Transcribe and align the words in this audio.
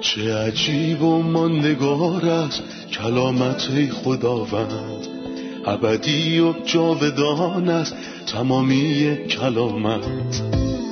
چه 0.00 0.34
عجیب 0.34 1.02
و 1.02 1.22
ماندگار 1.22 2.26
است 2.26 2.62
کلامت 2.92 3.90
خداوند. 3.90 5.06
ابدی 5.66 6.40
و 6.40 6.52
جاودان 6.64 7.68
است 7.68 7.94
تمامی 8.26 9.16
کلامت. 9.30 10.42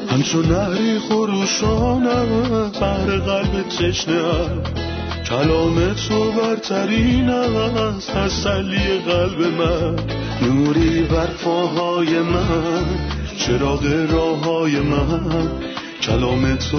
همچون 0.09 0.46
نهری 0.46 0.99
خروشانم 0.99 2.71
بر 2.81 3.18
قلب 3.18 3.68
تشنه 3.68 4.23
کلام 5.29 5.95
تو 5.95 6.32
برترین 6.32 7.31
است 7.31 8.11
تسلی 8.11 8.99
قلب 9.07 9.40
من. 9.40 9.96
نوری 10.43 11.03
بر 11.03 11.27
پاهای 11.27 12.18
من 12.18 12.85
چراغ 13.39 14.07
راه 14.11 14.45
های 14.45 14.81
من. 14.81 15.50
کلام 16.03 16.57
تو 16.57 16.79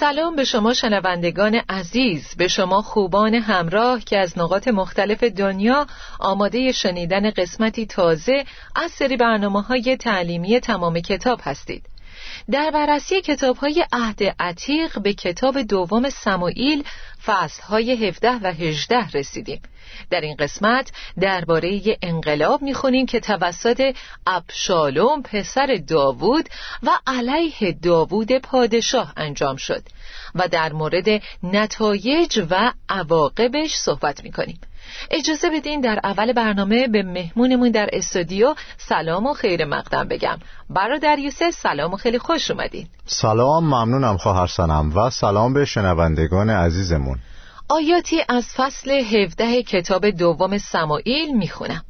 سلام 0.00 0.36
به 0.36 0.44
شما 0.44 0.74
شنوندگان 0.74 1.54
عزیز 1.68 2.34
به 2.36 2.48
شما 2.48 2.82
خوبان 2.82 3.34
همراه 3.34 4.00
که 4.00 4.18
از 4.18 4.38
نقاط 4.38 4.68
مختلف 4.68 5.24
دنیا 5.24 5.86
آماده 6.20 6.72
شنیدن 6.72 7.30
قسمتی 7.30 7.86
تازه 7.86 8.44
از 8.74 8.90
سری 8.90 9.16
برنامه 9.16 9.62
های 9.62 9.96
تعلیمی 9.96 10.60
تمام 10.60 11.00
کتاب 11.00 11.40
هستید. 11.42 11.82
در 12.50 12.70
بررسی 12.70 13.20
کتاب 13.20 13.56
های 13.56 13.86
عهد 13.92 14.22
عتیق 14.38 14.98
به 14.98 15.14
کتاب 15.14 15.62
دوم 15.62 16.10
سموئیل 16.10 16.84
فصل 17.26 17.62
های 17.62 18.08
17 18.08 18.30
و 18.30 18.52
18 18.52 19.08
رسیدیم. 19.14 19.62
در 20.10 20.20
این 20.20 20.36
قسمت 20.36 20.92
درباره 21.20 21.98
انقلاب 22.02 22.62
می‌خونیم 22.62 23.06
که 23.06 23.20
توسط 23.20 23.96
ابشالوم 24.26 25.22
پسر 25.22 25.80
داوود 25.88 26.48
و 26.82 26.90
علیه 27.06 27.72
داوود 27.82 28.32
پادشاه 28.32 29.12
انجام 29.16 29.56
شد 29.56 29.82
و 30.34 30.48
در 30.48 30.72
مورد 30.72 31.22
نتایج 31.42 32.42
و 32.50 32.72
عواقبش 32.88 33.74
صحبت 33.74 34.24
می‌کنیم. 34.24 34.60
اجازه 35.10 35.50
بدین 35.50 35.80
در 35.80 36.00
اول 36.04 36.32
برنامه 36.32 36.88
به 36.88 37.02
مهمونمون 37.02 37.70
در 37.70 37.88
استودیو 37.92 38.54
سلام 38.78 39.26
و 39.26 39.32
خیر 39.32 39.64
مقدم 39.64 40.08
بگم. 40.08 40.38
برادر 40.70 41.18
یوسف 41.18 41.50
سلام 41.50 41.92
و 41.92 41.96
خیلی 41.96 42.18
خوش 42.18 42.50
اومدین. 42.50 42.86
سلام 43.06 43.64
ممنونم 43.64 44.16
خواهر 44.16 44.46
سنم 44.46 44.92
و 44.96 45.10
سلام 45.10 45.54
به 45.54 45.64
شنوندگان 45.64 46.50
عزیزمون. 46.50 47.18
آیاتی 47.68 48.22
از 48.28 48.46
فصل 48.56 48.90
17 48.90 49.62
کتاب 49.62 50.10
دوم 50.10 50.58
سمائیل 50.58 51.36
می‌خونم. 51.36 51.84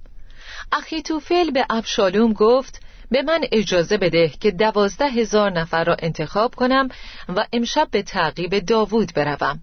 اخیتوفل 0.72 1.50
به 1.50 1.66
ابشالوم 1.70 2.32
گفت 2.32 2.80
به 3.10 3.22
من 3.22 3.40
اجازه 3.52 3.96
بده 3.96 4.28
که 4.28 4.50
دوازده 4.50 5.08
هزار 5.08 5.50
نفر 5.50 5.84
را 5.84 5.96
انتخاب 5.98 6.54
کنم 6.54 6.88
و 7.28 7.46
امشب 7.52 7.88
به 7.90 8.02
تعقیب 8.02 8.58
داوود 8.58 9.12
بروم. 9.14 9.60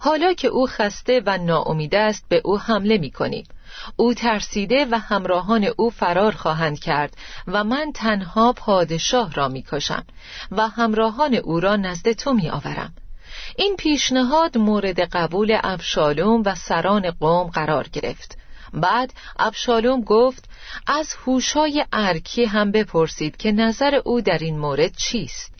حالا 0.00 0.32
که 0.32 0.48
او 0.48 0.66
خسته 0.66 1.22
و 1.26 1.38
ناامید 1.38 1.94
است 1.94 2.24
به 2.28 2.40
او 2.44 2.58
حمله 2.58 2.98
می 2.98 3.10
کنیم 3.10 3.44
او 3.96 4.14
ترسیده 4.14 4.86
و 4.90 4.98
همراهان 4.98 5.68
او 5.76 5.90
فرار 5.90 6.32
خواهند 6.32 6.80
کرد 6.80 7.16
و 7.46 7.64
من 7.64 7.92
تنها 7.94 8.52
پادشاه 8.52 9.34
را 9.34 9.48
می 9.48 9.62
کشم 9.62 10.04
و 10.50 10.68
همراهان 10.68 11.34
او 11.34 11.60
را 11.60 11.76
نزد 11.76 12.12
تو 12.12 12.32
می 12.32 12.50
آورم 12.50 12.94
این 13.56 13.76
پیشنهاد 13.76 14.58
مورد 14.58 15.00
قبول 15.00 15.58
ابشالوم 15.62 16.42
و 16.46 16.54
سران 16.54 17.10
قوم 17.10 17.50
قرار 17.50 17.88
گرفت. 17.88 18.38
بعد 18.72 19.12
ابشالوم 19.38 20.00
گفت 20.00 20.44
از 20.86 21.14
هوشای 21.26 21.84
ارکی 21.92 22.44
هم 22.44 22.72
بپرسید 22.72 23.36
که 23.36 23.52
نظر 23.52 23.94
او 24.04 24.20
در 24.20 24.38
این 24.38 24.58
مورد 24.58 24.96
چیست؟ 24.96 25.51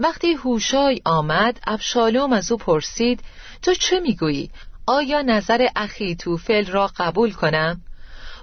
وقتی 0.00 0.32
هوشای 0.32 1.00
آمد 1.04 1.60
ابشالوم 1.66 2.32
از 2.32 2.52
او 2.52 2.58
پرسید 2.58 3.20
تو 3.62 3.74
چه 3.74 4.00
می‌گویی؟ 4.00 4.50
آیا 4.86 5.22
نظر 5.22 5.66
اخی 5.76 6.16
توفل 6.16 6.66
را 6.66 6.90
قبول 6.96 7.32
کنم؟ 7.32 7.80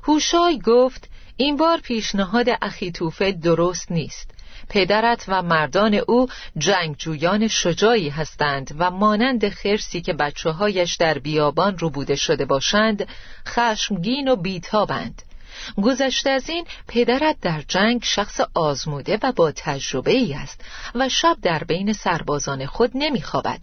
هوشای 0.08 0.60
گفت 0.60 1.10
این 1.38 1.58
بار 1.58 1.78
پیشنهاد 1.78 2.46
اخی 2.62 2.92
توفل 2.92 3.32
درست 3.32 3.92
نیست 3.92 4.32
پدرت 4.70 5.26
و 5.28 5.42
مردان 5.42 5.94
او 6.08 6.28
جنگجویان 6.58 7.48
شجاعی 7.48 8.10
هستند 8.10 8.76
و 8.80 8.92
مانند 8.92 9.50
خرسی 9.50 10.02
که 10.02 10.14
بچه 10.14 10.50
هایش 10.50 10.96
در 10.96 11.18
بیابان 11.20 11.78
رو 11.78 11.90
بوده 11.90 12.16
شده 12.16 12.46
باشند 12.46 13.08
خشمگین 13.48 14.28
و 14.28 14.36
بیتابند 14.36 15.22
گذشته 15.84 16.30
از 16.30 16.50
این 16.50 16.66
پدرت 16.88 17.38
در 17.42 17.64
جنگ 17.68 18.04
شخص 18.04 18.42
آزموده 18.54 19.20
و 19.24 19.32
با 19.32 19.52
تجربه 19.52 20.12
ای 20.12 20.34
است 20.34 20.62
و 20.96 21.10
شب 21.10 21.38
در 21.42 21.64
بین 21.64 21.94
سربازان 21.94 22.66
خود 22.66 22.92
نمیخوابد. 22.96 23.60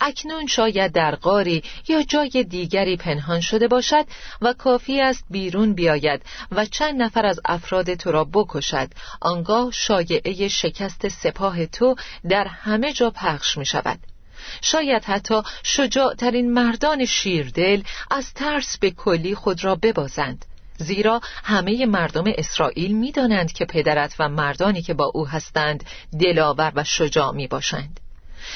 اکنون 0.00 0.46
شاید 0.46 0.92
در 0.92 1.16
غاری 1.16 1.62
یا 1.88 2.02
جای 2.02 2.46
دیگری 2.48 2.96
پنهان 2.96 3.40
شده 3.40 3.68
باشد 3.68 4.04
و 4.42 4.52
کافی 4.52 5.00
است 5.00 5.24
بیرون 5.30 5.74
بیاید 5.74 6.22
و 6.52 6.64
چند 6.64 7.02
نفر 7.02 7.26
از 7.26 7.40
افراد 7.44 7.94
تو 7.94 8.12
را 8.12 8.24
بکشد. 8.24 8.88
آنگاه 9.20 9.70
شایعه 9.70 10.48
شکست 10.48 11.08
سپاه 11.08 11.66
تو 11.66 11.94
در 12.28 12.46
همه 12.46 12.92
جا 12.92 13.10
پخش 13.10 13.58
می 13.58 13.66
شود 13.66 13.98
شاید 14.62 15.04
حتی 15.04 15.42
شجاعترین 15.62 16.52
مردان 16.52 17.04
شیردل 17.04 17.82
از 18.10 18.34
ترس 18.34 18.78
به 18.78 18.90
کلی 18.90 19.34
خود 19.34 19.64
را 19.64 19.74
ببازند. 19.74 20.44
زیرا 20.78 21.20
همه 21.44 21.86
مردم 21.86 22.24
اسرائیل 22.26 22.92
می‌دانند 22.96 23.52
که 23.52 23.64
پدرت 23.64 24.14
و 24.18 24.28
مردانی 24.28 24.82
که 24.82 24.94
با 24.94 25.10
او 25.14 25.28
هستند 25.28 25.84
دلاور 26.20 26.72
و 26.74 26.84
شجاع 26.84 27.32
می 27.32 27.46
باشند 27.46 28.00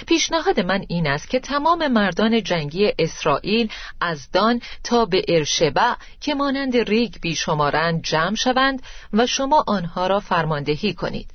پیشنهاد 0.06 0.60
من 0.60 0.84
این 0.88 1.06
است 1.06 1.30
که 1.30 1.40
تمام 1.40 1.88
مردان 1.88 2.42
جنگی 2.42 2.92
اسرائیل 2.98 3.70
از 4.00 4.30
دان 4.30 4.60
تا 4.84 5.04
به 5.04 5.24
ارشبع 5.28 5.94
که 6.20 6.34
مانند 6.34 6.76
ریگ 6.76 7.14
بیشمارند 7.20 8.02
جمع 8.02 8.34
شوند 8.34 8.82
و 9.12 9.26
شما 9.26 9.64
آنها 9.66 10.06
را 10.06 10.20
فرماندهی 10.20 10.94
کنید 10.94 11.30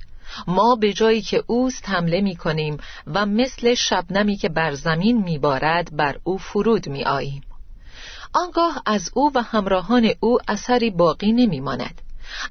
ما 0.46 0.76
به 0.76 0.92
جایی 0.92 1.22
که 1.22 1.44
اوست 1.46 1.88
حمله 1.88 2.20
می 2.20 2.36
کنیم 2.36 2.76
و 3.06 3.26
مثل 3.26 3.74
شبنمی 3.74 4.36
که 4.36 4.48
بر 4.48 4.74
زمین 4.74 5.22
می 5.22 5.38
بارد 5.38 5.96
بر 5.96 6.16
او 6.24 6.38
فرود 6.38 6.88
می 6.88 7.04
آییم. 7.04 7.42
آنگاه 8.32 8.82
از 8.86 9.10
او 9.14 9.30
و 9.34 9.42
همراهان 9.42 10.10
او 10.20 10.38
اثری 10.48 10.90
باقی 10.90 11.32
نمی 11.32 11.60
ماند. 11.60 12.00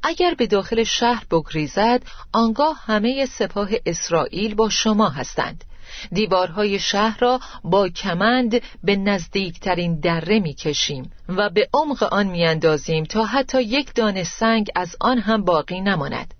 اگر 0.03 0.33
به 0.33 0.47
داخل 0.47 0.83
شهر 0.83 1.25
بگریزد 1.31 2.03
آنگاه 2.33 2.81
همه 2.85 3.25
سپاه 3.25 3.69
اسرائیل 3.85 4.55
با 4.55 4.69
شما 4.69 5.09
هستند. 5.09 5.63
دیوارهای 6.11 6.79
شهر 6.79 7.19
را 7.19 7.39
با 7.63 7.89
کمند 7.89 8.61
به 8.83 8.95
نزدیکترین 8.95 9.99
دره 9.99 10.39
می 10.39 10.53
کشیم 10.53 11.11
و 11.29 11.49
به 11.49 11.69
عمق 11.73 12.03
آن 12.03 12.27
می 12.27 12.45
اندازیم 12.45 13.03
تا 13.03 13.25
حتی 13.25 13.61
یک 13.61 13.93
دانه 13.93 14.23
سنگ 14.23 14.67
از 14.75 14.95
آن 14.99 15.19
هم 15.19 15.43
باقی 15.43 15.81
نماند. 15.81 16.33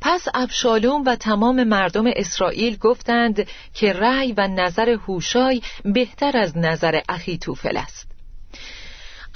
پس 0.00 0.26
ابشالوم 0.34 1.04
و 1.06 1.16
تمام 1.16 1.64
مردم 1.64 2.04
اسرائیل 2.06 2.76
گفتند 2.76 3.46
که 3.74 3.92
رأی 3.92 4.32
و 4.32 4.48
نظر 4.48 4.88
هوشای 4.88 5.62
بهتر 5.84 6.36
از 6.36 6.56
نظر 6.56 7.00
اخیتوفل 7.08 7.76
است. 7.76 8.13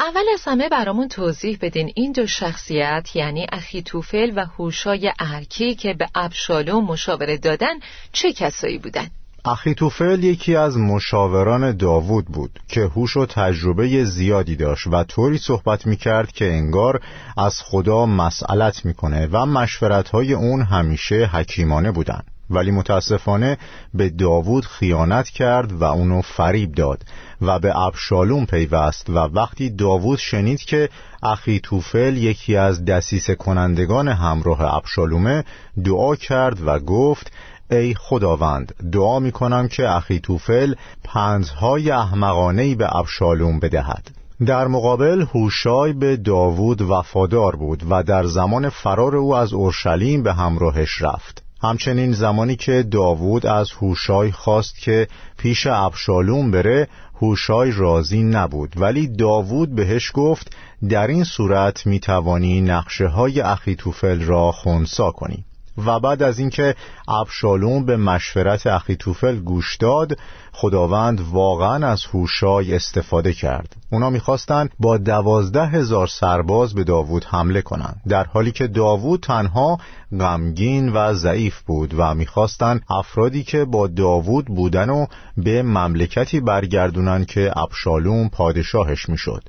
اول 0.01 0.25
از 0.35 0.43
همه 0.45 0.69
برامون 0.69 1.09
توضیح 1.09 1.59
بدین 1.61 1.93
این 1.95 2.13
دو 2.13 2.27
شخصیت 2.27 3.11
یعنی 3.15 3.47
اخیتوفل 3.53 4.33
و 4.37 4.47
هوشای 4.59 5.13
ارکی 5.19 5.75
که 5.75 5.95
به 5.95 6.09
ابشالوم 6.15 6.85
مشاوره 6.85 7.37
دادن 7.37 7.75
چه 8.13 8.33
کسایی 8.33 8.79
بودند 8.79 9.11
اخیتوفل 9.45 10.25
یکی 10.25 10.57
از 10.57 10.77
مشاوران 10.77 11.77
داوود 11.77 12.25
بود 12.25 12.61
که 12.69 12.81
هوش 12.81 13.17
و 13.17 13.27
تجربه 13.27 14.05
زیادی 14.05 14.57
داشت 14.57 14.87
و 14.87 15.05
طوری 15.05 15.39
صحبت 15.39 15.87
می 15.87 15.97
کرد 15.97 16.33
که 16.33 16.45
انگار 16.45 17.01
از 17.37 17.63
خدا 17.63 18.07
مسئلت 18.07 18.85
می‌کنه 18.85 19.29
و 19.33 19.47
مشورتهای 19.47 20.33
اون 20.33 20.63
همیشه 20.63 21.31
حکیمانه 21.33 21.91
بودن. 21.93 22.23
ولی 22.51 22.71
متاسفانه 22.71 23.59
به 23.95 24.11
داوود 24.11 24.65
خیانت 24.65 25.29
کرد 25.29 25.73
و 25.73 25.85
اونو 25.85 26.21
فریب 26.21 26.75
داد 26.75 27.05
و 27.41 27.59
به 27.59 27.79
ابشالوم 27.79 28.47
پیوست 28.47 29.11
و 29.11 29.15
وقتی 29.15 29.71
داوود 29.71 30.19
شنید 30.19 30.61
که 30.61 30.89
اخیتوفل 31.23 32.17
یکی 32.17 32.57
از 32.57 32.85
دسیس 32.85 33.31
کنندگان 33.31 34.09
همراه 34.09 34.75
ابشالومه 34.75 35.45
دعا 35.85 36.17
کرد 36.17 36.59
و 36.67 36.79
گفت 36.79 37.33
ای 37.71 37.95
خداوند 37.95 38.75
دعا 38.93 39.19
می 39.19 39.33
کنم 39.33 39.69
که 39.69 39.91
اخی 39.91 40.21
توفل 40.21 40.75
پنزهای 41.05 41.91
احمقانهی 41.91 42.75
به 42.75 42.97
ابشالوم 42.97 43.61
بدهد. 43.61 44.11
در 44.47 44.67
مقابل 44.67 45.23
هوشای 45.35 45.93
به 45.93 46.17
داوود 46.17 46.83
وفادار 46.83 47.57
بود 47.57 47.83
و 47.91 48.03
در 48.03 48.27
زمان 48.27 48.69
فرار 48.69 49.17
او 49.17 49.35
از 49.35 49.53
اورشلیم 49.53 50.23
به 50.23 50.33
همراهش 50.33 51.03
رفت. 51.03 51.48
همچنین 51.63 52.13
زمانی 52.13 52.57
که 52.57 52.83
داوود 52.83 53.47
از 53.47 53.71
هوشای 53.73 54.33
خواست 54.33 54.79
که 54.79 55.09
پیش 55.39 55.67
ابشالوم 55.67 56.51
بره 56.51 56.89
هوشای 57.21 57.73
راضی 57.73 58.23
نبود. 58.23 58.73
ولی 58.77 59.09
داوود 59.09 59.75
بهش 59.75 60.11
گفت 60.15 60.57
در 60.89 61.07
این 61.07 61.25
صورت 61.25 61.87
می‌توانی 61.87 62.61
نقشه 62.61 63.07
های 63.07 63.41
اخیتوفل 63.41 64.21
را 64.21 64.53
خونسا 64.53 65.11
کنی. 65.11 65.45
و 65.87 66.01
بعد 66.01 66.23
از 66.23 66.39
اینکه 66.39 66.75
ابشالوم 67.09 67.85
به 67.85 67.97
مشورت 67.97 68.67
اخیتوفل 68.67 69.37
گوش 69.37 69.77
داد 69.77 70.19
خداوند 70.53 71.21
واقعا 71.21 71.87
از 71.87 72.05
هوشای 72.05 72.75
استفاده 72.75 73.33
کرد. 73.33 73.77
اونا 73.93 74.11
می‌خواستند 74.11 74.71
با 74.79 74.97
دوازده 74.97 75.67
هزار 75.67 76.07
سرباز 76.07 76.75
به 76.75 76.85
داوود 76.85 77.25
حمله 77.25 77.63
کنند 77.63 78.01
در 78.09 78.25
حالی 78.25 78.53
که 78.53 78.67
داوود 78.67 79.21
تنها 79.21 79.79
غمگین 80.21 80.89
و 80.89 81.15
ضعیف 81.15 81.61
بود 81.61 81.95
و 81.97 82.15
می‌خواستند 82.15 82.83
افرادی 82.91 83.43
که 83.43 83.65
با 83.65 83.87
داوود 83.87 84.47
بودن 84.47 84.91
و 84.91 85.07
به 85.37 85.63
مملکتی 85.63 86.41
برگردونن 86.41 87.25
که 87.25 87.53
ابشالوم 87.57 88.29
پادشاهش 88.29 89.09
می‌شد. 89.09 89.43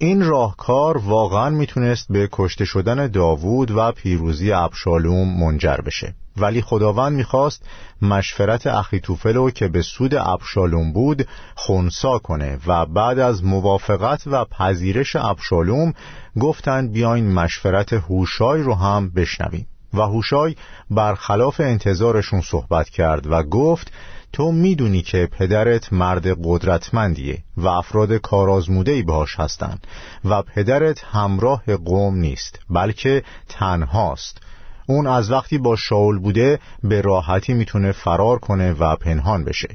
این 0.00 0.22
راهکار 0.22 0.98
واقعا 0.98 1.50
می‌تونست 1.50 2.06
به 2.12 2.28
کشته 2.32 2.64
شدن 2.64 3.06
داوود 3.06 3.70
و 3.70 3.92
پیروزی 3.92 4.52
ابشالوم 4.52 5.44
منجر 5.44 5.76
بشه. 5.76 6.14
ولی 6.36 6.62
خداوند 6.62 7.16
می‌خواست 7.16 7.62
مشورت 8.02 8.66
اخیتوفلو 8.66 9.50
که 9.50 9.68
به 9.68 9.82
سود 9.82 10.14
ابشالوم 10.14 10.92
بود 10.92 11.28
خونسا 11.54 12.18
کنه 12.18 12.58
و 12.66 12.86
بعد 12.86 13.18
از 13.18 13.44
موافقت 13.44 14.22
و 14.26 14.44
پذیرش 14.44 15.16
ابشالوم 15.16 15.92
گفتند 16.40 16.92
بیاین 16.92 17.32
مشورت 17.32 17.92
هوشای 17.92 18.62
رو 18.62 18.74
هم 18.74 19.10
بشنویم. 19.10 19.66
و 19.94 20.00
هوشای 20.00 20.56
برخلاف 20.90 21.60
انتظارشون 21.60 22.40
صحبت 22.40 22.88
کرد 22.88 23.26
و 23.26 23.42
گفت 23.42 23.92
تو 24.32 24.52
می‌دونی 24.52 25.02
که 25.02 25.28
پدرت 25.38 25.92
مرد 25.92 26.26
قدرتمندیه 26.44 27.38
و 27.56 27.68
افراد 27.68 28.12
کارآزموده‌ای 28.16 29.02
باش 29.02 29.40
هستند 29.40 29.86
و 30.24 30.42
پدرت 30.42 31.04
همراه 31.04 31.76
قوم 31.76 32.16
نیست 32.16 32.58
بلکه 32.70 33.22
تنهاست. 33.48 34.42
اون 34.86 35.06
از 35.06 35.30
وقتی 35.30 35.58
با 35.58 35.76
شاول 35.76 36.18
بوده 36.18 36.58
به 36.84 37.00
راحتی 37.00 37.52
می‌تونه 37.52 37.92
فرار 37.92 38.38
کنه 38.38 38.72
و 38.72 38.96
پنهان 38.96 39.44
بشه. 39.44 39.68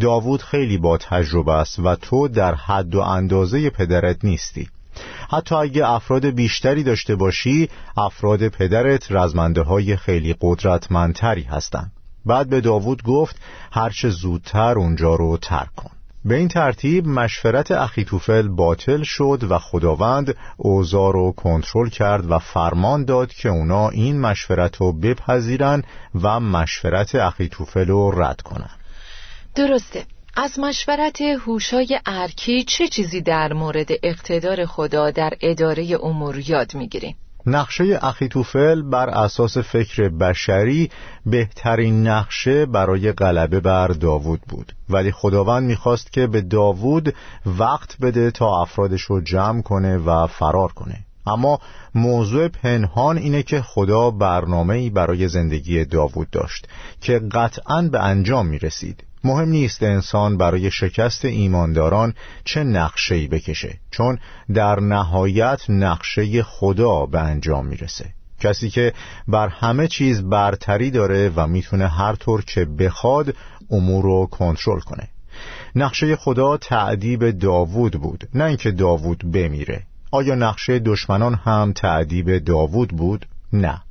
داوود 0.00 0.42
خیلی 0.42 0.78
با 0.78 0.96
تجربه 0.96 1.52
است 1.52 1.78
و 1.78 1.96
تو 1.96 2.28
در 2.28 2.54
حد 2.54 2.94
و 2.94 3.00
اندازه 3.00 3.70
پدرت 3.70 4.24
نیستی. 4.24 4.68
حتی 5.30 5.54
اگه 5.54 5.90
افراد 5.90 6.26
بیشتری 6.26 6.82
داشته 6.82 7.16
باشی 7.16 7.68
افراد 7.96 8.48
پدرت 8.48 9.12
رزمنده 9.12 9.62
های 9.62 9.96
خیلی 9.96 10.36
قدرتمندتری 10.40 11.42
هستند 11.42 11.92
بعد 12.26 12.48
به 12.48 12.60
داوود 12.60 13.02
گفت 13.02 13.36
هرچه 13.72 14.10
زودتر 14.10 14.78
اونجا 14.78 15.14
رو 15.14 15.36
ترک 15.36 15.74
کن. 15.76 15.90
به 16.24 16.36
این 16.36 16.48
ترتیب 16.48 17.06
مشورت 17.06 17.70
اخیتوفل 17.70 18.48
باطل 18.48 19.02
شد 19.02 19.46
و 19.50 19.58
خداوند 19.58 20.34
اوضاع 20.56 21.12
رو 21.12 21.32
کنترل 21.32 21.88
کرد 21.88 22.30
و 22.30 22.38
فرمان 22.38 23.04
داد 23.04 23.32
که 23.32 23.48
اونا 23.48 23.88
این 23.88 24.20
مشورت 24.20 24.76
رو 24.76 24.92
بپذیرن 24.92 25.82
و 26.22 26.40
مشورت 26.40 27.14
اخیتوفل 27.14 27.86
رو 27.86 28.22
رد 28.22 28.40
کنن. 28.40 28.70
درسته. 29.54 30.04
از 30.36 30.58
مشورت 30.58 31.20
هوشای 31.20 32.00
ارکی 32.06 32.64
چه 32.64 32.88
چیزی 32.88 33.20
در 33.20 33.52
مورد 33.52 33.88
اقتدار 34.02 34.66
خدا 34.66 35.10
در 35.10 35.32
اداره 35.40 35.98
امور 36.02 36.38
یاد 36.38 36.74
می‌گیریم؟ 36.74 37.16
نقشه 37.46 37.98
اخیتوفل 38.02 38.82
بر 38.82 39.08
اساس 39.10 39.58
فکر 39.58 40.08
بشری 40.08 40.90
بهترین 41.26 42.06
نقشه 42.06 42.66
برای 42.66 43.12
غلبه 43.12 43.60
بر 43.60 43.88
داوود 43.88 44.40
بود. 44.48 44.72
ولی 44.90 45.12
خداوند 45.12 45.66
می‌خواست 45.66 46.12
که 46.12 46.26
به 46.26 46.40
داوود 46.40 47.14
وقت 47.46 47.96
بده 48.00 48.30
تا 48.30 48.62
افرادش 48.62 49.02
رو 49.02 49.20
جمع 49.20 49.62
کنه 49.62 49.96
و 49.96 50.26
فرار 50.26 50.72
کنه. 50.72 50.96
اما 51.26 51.58
موضوع 51.94 52.48
پنهان 52.48 53.18
اینه 53.18 53.42
که 53.42 53.60
خدا 53.60 54.10
برنامه‌ای 54.10 54.90
برای 54.90 55.28
زندگی 55.28 55.84
داوود 55.84 56.30
داشت 56.30 56.68
که 57.00 57.18
قطعا 57.18 57.82
به 57.82 58.04
انجام 58.04 58.46
می 58.46 58.58
رسید 58.58 59.04
مهم 59.24 59.48
نیست 59.48 59.82
انسان 59.82 60.36
برای 60.36 60.70
شکست 60.70 61.24
ایمانداران 61.24 62.14
چه 62.44 62.64
نقشه‌ای 62.64 63.28
بکشه 63.28 63.78
چون 63.90 64.18
در 64.54 64.80
نهایت 64.80 65.60
نقشه 65.68 66.42
خدا 66.42 67.06
به 67.06 67.20
انجام 67.20 67.66
می‌رسه. 67.66 68.04
کسی 68.40 68.70
که 68.70 68.92
بر 69.28 69.48
همه 69.48 69.88
چیز 69.88 70.22
برتری 70.22 70.90
داره 70.90 71.32
و 71.36 71.46
می‌تونه 71.46 71.88
هر 71.88 72.14
طور 72.14 72.44
که 72.44 72.64
بخواد 72.64 73.34
امور 73.70 74.04
رو 74.04 74.26
کنترل 74.26 74.80
کنه. 74.80 75.08
نقشه 75.76 76.16
خدا 76.16 76.56
تعدیب 76.56 77.30
داوود 77.30 77.92
بود 77.92 78.28
نه 78.34 78.44
اینکه 78.44 78.70
داوود 78.70 79.32
بمیره. 79.32 79.82
آیا 80.10 80.34
نقشه 80.34 80.78
دشمنان 80.78 81.34
هم 81.34 81.72
تعدیب 81.72 82.38
داوود 82.38 82.88
بود؟ 82.88 83.26
نه. 83.52 83.82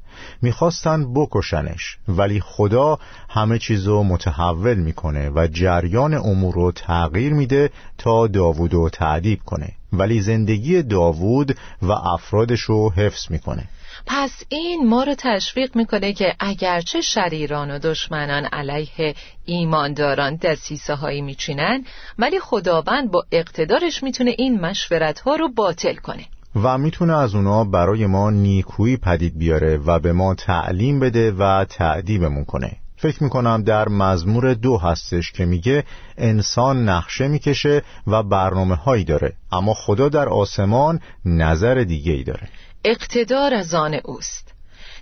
می‌خواستن 0.42 1.14
بکشنش 1.14 1.98
ولی 2.08 2.40
خدا 2.40 3.00
همه 3.30 3.60
چیزو 3.60 4.04
متحول 4.04 4.78
می‌کنه 4.78 5.30
و 5.30 5.48
جریان 5.48 6.14
امور 6.14 6.54
رو 6.54 6.72
تغییر 6.72 7.34
میده 7.34 7.70
تا 7.98 8.28
داوود 8.28 8.74
رو 8.74 8.90
تعدیب 8.90 9.40
کنه. 9.46 9.70
ولی 9.94 10.22
زندگی 10.22 10.84
داوود 10.84 11.58
و 11.82 11.92
افرادش 11.92 12.62
رو 12.62 12.92
حفظ 12.92 13.32
می‌کنه. 13.32 13.64
پس 14.06 14.44
این 14.50 14.88
ما 14.88 15.04
رو 15.04 15.16
تشویق 15.18 15.76
می‌کنه 15.76 16.14
که 16.14 16.36
اگرچه 16.40 17.02
شریران 17.02 17.72
و 17.72 17.80
دشمنان 17.80 18.46
علیه 18.46 19.16
ایمانداران 19.46 20.36
دستیسه 20.36 20.96
هایی 20.96 21.22
میچینن 21.22 21.86
ولی 22.20 22.40
خداوند 22.40 23.12
با 23.12 23.26
اقتدارش 23.32 24.04
می‌تونه 24.04 24.36
این 24.38 24.62
مشورت 24.62 25.20
ها 25.20 25.36
رو 25.36 25.50
باطل 25.50 25.96
کنه. 25.96 26.26
و 26.56 26.78
می‌تونه 26.78 27.18
از 27.18 27.36
اونا 27.36 27.64
برای 27.64 28.06
ما 28.06 28.30
نیکویی 28.30 28.98
پدید 28.98 29.38
بیاره 29.38 29.78
و 29.78 30.00
به 30.00 30.14
ما 30.14 30.36
تعلیم 30.36 31.00
بده 31.00 31.32
و 31.32 31.66
تعدیبمون 31.66 32.46
کنه. 32.46 32.78
فکر 32.98 33.24
می‌کنم 33.24 33.64
در 33.64 33.90
مزمور 33.90 34.54
دو 34.54 34.78
هستش 34.78 35.32
که 35.32 35.46
میگه 35.46 35.84
انسان 36.18 36.90
نقشه 36.90 37.28
می‌کشه 37.28 37.82
و 38.08 38.24
برنامه 38.24 38.76
هایی 38.76 39.04
داره 39.04 39.34
اما 39.52 39.74
خدا 39.74 40.10
در 40.10 40.30
آسمان 40.30 41.00
نظر 41.26 41.76
دیگه 41.76 42.12
ای 42.12 42.24
داره. 42.24 42.50
اقتدار 42.86 43.54
از 43.54 43.74
آن 43.74 43.94
اوست. 44.06 44.54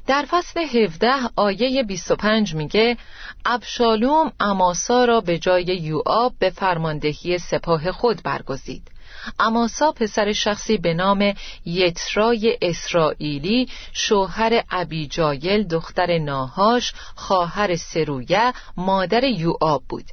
در 0.08 0.26
فصل 0.30 0.60
17 0.60 1.08
آیه 1.36 1.84
25 1.84 2.56
میگه 2.56 2.98
ابشالوم 3.46 4.32
اماسا 4.40 5.06
را 5.06 5.22
به 5.22 5.38
جای 5.40 5.64
یوآب 5.64 6.34
به 6.40 6.50
فرماندهی 6.50 7.38
سپاه 7.38 7.92
خود 7.92 8.22
برگزید. 8.24 8.92
اماسا 9.40 9.92
پسر 9.92 10.34
شخصی 10.34 10.78
به 10.78 10.94
نام 10.94 11.34
یترای 11.66 12.58
اسرائیلی 12.62 13.70
شوهر 13.94 14.64
ابیجایل 14.70 15.64
دختر 15.64 16.18
ناهاش 16.18 16.94
خواهر 17.16 17.76
سرویه 17.76 18.54
مادر 18.78 19.24
یوآب 19.24 19.84
بود 19.90 20.06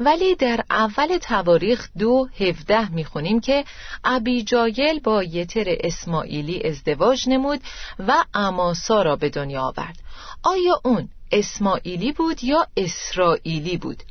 ولی 0.00 0.34
در 0.34 0.64
اول 0.70 1.18
تواریخ 1.18 1.88
دو 1.98 2.28
هفده 2.40 2.90
می‌خونیم 2.90 3.40
که 3.40 3.64
ابیجایل 4.04 5.00
با 5.00 5.22
یتر 5.22 5.64
اسماعیلی 5.66 6.68
ازدواج 6.68 7.28
نمود 7.28 7.60
و 8.08 8.24
اماسا 8.34 9.02
را 9.02 9.16
به 9.16 9.28
دنیا 9.28 9.62
آورد 9.62 9.96
آیا 10.42 10.80
اون 10.84 11.08
اسماعیلی 11.32 12.12
بود 12.12 12.44
یا 12.44 12.66
اسرائیلی 12.76 13.76
بود؟ 13.76 14.02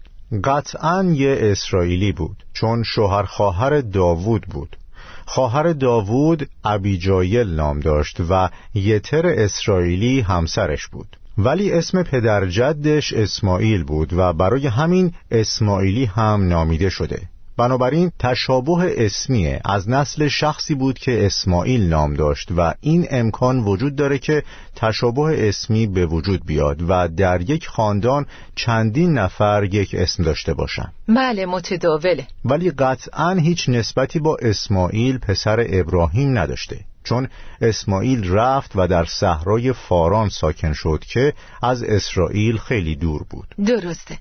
قطعا 0.43 1.03
یه 1.03 1.37
اسرائیلی 1.39 2.11
بود 2.11 2.43
چون 2.53 2.83
شوهر 2.83 3.23
خواهر 3.23 3.81
داوود 3.81 4.41
بود. 4.41 4.77
خواهر 5.25 5.73
داوود 5.73 6.49
ابیجایل 6.63 7.55
نام 7.55 7.79
داشت 7.79 8.17
و 8.29 8.49
یتر 8.73 9.27
اسرائیلی 9.27 10.21
همسرش 10.21 10.87
بود. 10.87 11.17
ولی 11.37 11.71
اسم 11.71 12.03
پدر 12.03 12.45
جدش 12.45 13.13
اسماعیل 13.13 13.83
بود 13.83 14.13
و 14.13 14.33
برای 14.33 14.67
همین 14.67 15.13
اسماعیلی 15.31 16.05
هم 16.05 16.47
نامیده 16.47 16.89
شده. 16.89 17.21
بنابراین 17.57 18.11
تشابه 18.19 19.05
اسمیه 19.05 19.61
از 19.65 19.89
نسل 19.89 20.27
شخصی 20.27 20.75
بود 20.75 20.99
که 20.99 21.25
اسماعیل 21.25 21.89
نام 21.89 22.13
داشت 22.13 22.49
و 22.57 22.73
این 22.81 23.07
امکان 23.09 23.59
وجود 23.59 23.95
داره 23.95 24.17
که 24.17 24.43
تشابه 24.75 25.49
اسمی 25.49 25.87
به 25.87 26.05
وجود 26.05 26.45
بیاد 26.45 26.81
و 26.89 27.07
در 27.07 27.41
یک 27.41 27.67
خاندان 27.67 28.25
چندین 28.55 29.13
نفر 29.13 29.63
یک 29.63 29.95
اسم 29.95 30.23
داشته 30.23 30.53
باشن. 30.53 30.91
بله 31.07 31.45
متداوله. 31.45 32.27
ولی 32.45 32.71
قطعا 32.71 33.31
هیچ 33.31 33.69
نسبتی 33.69 34.19
با 34.19 34.37
اسماعیل 34.41 35.17
پسر 35.17 35.65
ابراهیم 35.69 36.37
نداشته. 36.37 36.79
چون 37.03 37.29
اسماعیل 37.61 38.31
رفت 38.31 38.71
و 38.75 38.87
در 38.87 39.05
صحرای 39.05 39.73
فاران 39.73 40.29
ساکن 40.29 40.73
شد 40.73 41.03
که 41.07 41.33
از 41.63 41.83
اسرائیل 41.83 42.57
خیلی 42.57 42.95
دور 42.95 43.23
بود. 43.29 43.55
درسته. 43.65 44.17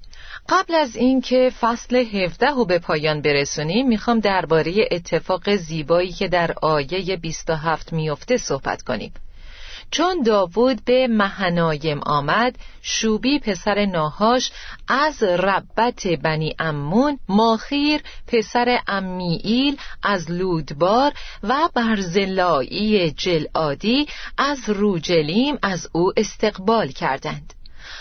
قبل 0.48 0.74
از 0.74 0.96
اینکه 0.96 1.52
فصل 1.60 1.96
17 1.96 2.46
رو 2.46 2.64
به 2.64 2.78
پایان 2.78 3.22
برسونیم 3.22 3.88
می‌خوام 3.88 4.20
درباره 4.20 4.88
اتفاق 4.90 5.56
زیبایی 5.56 6.12
که 6.12 6.28
در 6.28 6.54
آیه 6.62 7.16
27 7.16 7.92
میفته 7.92 8.36
صحبت 8.36 8.82
کنیم. 8.82 9.12
چون 9.92 10.22
داوود 10.22 10.84
به 10.84 11.06
مهنایم 11.06 12.00
آمد 12.00 12.58
شوبی 12.82 13.38
پسر 13.38 13.86
ناهاش 13.86 14.50
از 14.88 15.22
ربت 15.22 16.06
بنی 16.06 16.54
امون 16.58 17.18
ماخیر 17.28 18.02
پسر 18.26 18.78
امییل 18.86 19.76
از 20.02 20.30
لودبار 20.30 21.12
و 21.42 21.68
برزلایی 21.74 23.10
جلعادی 23.10 24.06
از 24.38 24.68
روجلیم 24.68 25.58
از 25.62 25.88
او 25.92 26.12
استقبال 26.16 26.88
کردند 26.88 27.54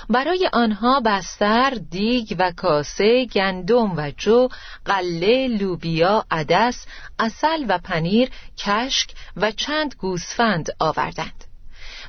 برای 0.10 0.50
آنها 0.54 1.02
بستر، 1.06 1.70
دیگ 1.90 2.36
و 2.40 2.52
کاسه، 2.52 3.26
گندم 3.26 3.98
و 3.98 4.12
جو، 4.18 4.48
قله، 4.86 5.48
لوبیا، 5.48 6.26
عدس، 6.32 6.86
اصل 7.20 7.66
و 7.68 7.78
پنیر، 7.78 8.30
کشک 8.58 9.10
و 9.38 9.52
چند 9.52 9.96
گوسفند 10.00 10.70
آوردند. 10.80 11.51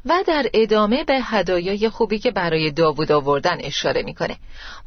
و 0.06 0.12
در 0.26 0.46
ادامه 0.54 1.04
به 1.04 1.20
هدایای 1.22 1.88
خوبی 1.88 2.18
که 2.18 2.30
برای 2.30 2.70
داوود 2.70 3.12
آوردن 3.12 3.56
اشاره 3.60 4.02
می‌کنه. 4.02 4.36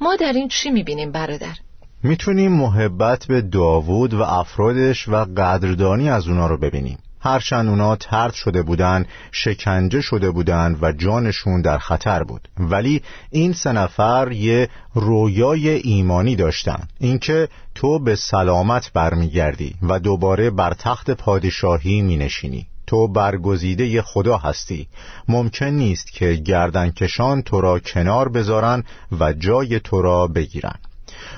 ما 0.01 0.15
در 0.15 0.33
این 0.33 0.47
چی 0.47 0.69
می‌بینیم 0.69 1.11
برادر؟ 1.11 1.55
می‌تونیم 2.03 2.51
محبت 2.51 3.25
به 3.25 3.41
داوود 3.41 4.13
و 4.13 4.21
افرادش 4.21 5.09
و 5.09 5.15
قدردانی 5.15 6.09
از 6.09 6.27
اونا 6.27 6.47
رو 6.47 6.57
ببینیم. 6.57 6.97
هرچند 7.19 7.69
اونا 7.69 7.95
ترد 7.95 8.33
شده 8.33 8.61
بودن 8.61 9.05
شکنجه 9.31 10.01
شده 10.01 10.31
بودن 10.31 10.79
و 10.81 10.91
جانشون 10.91 11.61
در 11.61 11.77
خطر 11.77 12.23
بود. 12.23 12.47
ولی 12.57 13.01
این 13.31 13.53
سه 13.53 13.71
نفر 13.71 14.31
یه 14.31 14.69
رویای 14.93 15.69
ایمانی 15.69 16.35
داشتن. 16.35 16.87
اینکه 16.99 17.47
تو 17.75 17.99
به 17.99 18.15
سلامت 18.15 18.91
برمیگردی 18.93 19.75
و 19.81 19.99
دوباره 19.99 20.49
بر 20.49 20.73
تخت 20.73 21.11
پادشاهی 21.11 22.01
مینشینی. 22.01 22.67
تو 22.87 23.07
برگزیده 23.07 24.01
خدا 24.01 24.37
هستی. 24.37 24.87
ممکن 25.27 25.65
نیست 25.65 26.11
که 26.11 26.33
گردنکشان 26.33 27.41
تو 27.41 27.61
را 27.61 27.79
کنار 27.79 28.29
بذارن 28.29 28.83
و 29.19 29.33
جای 29.33 29.79
تو 29.79 30.01
را 30.01 30.27
بگیرن. 30.27 30.75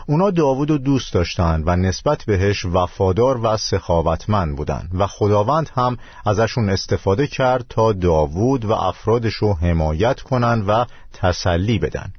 اونا 0.07 0.31
داوود 0.31 0.83
دوست 0.83 1.13
داشتند 1.13 1.63
و 1.67 1.75
نسبت 1.75 2.23
بهش 2.23 2.65
وفادار 2.65 3.39
و 3.43 3.57
سخاوتمند 3.57 4.55
بودند 4.55 4.89
و 4.93 5.07
خداوند 5.07 5.69
هم 5.75 5.97
ازشون 6.25 6.69
استفاده 6.69 7.27
کرد 7.27 7.65
تا 7.69 7.93
داوود 7.93 8.65
و 8.65 8.71
افرادش 8.71 9.33
رو 9.33 9.53
حمایت 9.53 10.21
کنند 10.21 10.63
و 10.67 10.85
تسلی 11.13 11.79
بدن. 11.79 12.13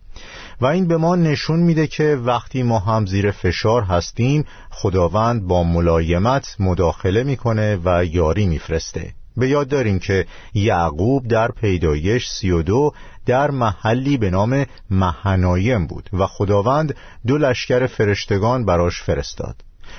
و 0.60 0.66
این 0.66 0.88
به 0.88 0.96
ما 0.96 1.16
نشون 1.16 1.60
میده 1.60 1.86
که 1.86 2.16
وقتی 2.24 2.62
ما 2.62 2.78
هم 2.78 3.06
زیر 3.06 3.30
فشار 3.30 3.82
هستیم 3.82 4.44
خداوند 4.70 5.46
با 5.46 5.64
ملایمت 5.64 6.56
مداخله 6.58 7.22
می‌کنه 7.22 7.78
و 7.84 8.04
یاری 8.04 8.46
میفرسته. 8.46 9.17
به 9.38 9.48
یاد 9.48 9.68
داریم 9.68 9.98
که 9.98 10.26
یعقوب 10.54 11.28
در 11.28 11.48
پیدایش 11.48 12.28
سی 12.28 12.50
و 12.50 12.62
دو 12.62 12.92
در 13.26 13.50
محلی 13.50 14.16
به 14.16 14.30
نام 14.30 14.66
مهنایم 14.90 15.86
بود 15.86 16.10
و 16.12 16.26
خداوند 16.26 16.94
دو 17.26 17.38
لشکر 17.38 17.86
فرشتگان 17.86 18.64
براش 18.64 19.02
فرستاد. 19.02 19.56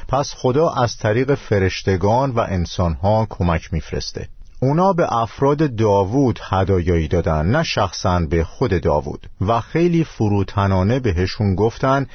پس 0.08 0.34
خدا 0.38 0.70
از 0.70 0.98
طریق 0.98 1.36
فرشتگان 1.36 2.32
و 2.32 2.40
انسانها 2.40 3.28
کمک 3.30 3.74
میفرسته. 3.74 4.28
اونا 4.62 4.94
به 4.94 5.14
افراد 5.14 5.76
داوود 5.76 6.40
هدایایی 6.44 7.08
دادن 7.08 7.46
نه 7.46 7.64
شخصا 7.64 8.20
به 8.20 8.44
خود 8.44 8.82
داوود. 8.82 9.30
و 9.42 9.62
خیلی 9.62 10.04
فروتنانه 10.04 11.00
بهشون 11.00 11.56
گفتن 11.56 12.08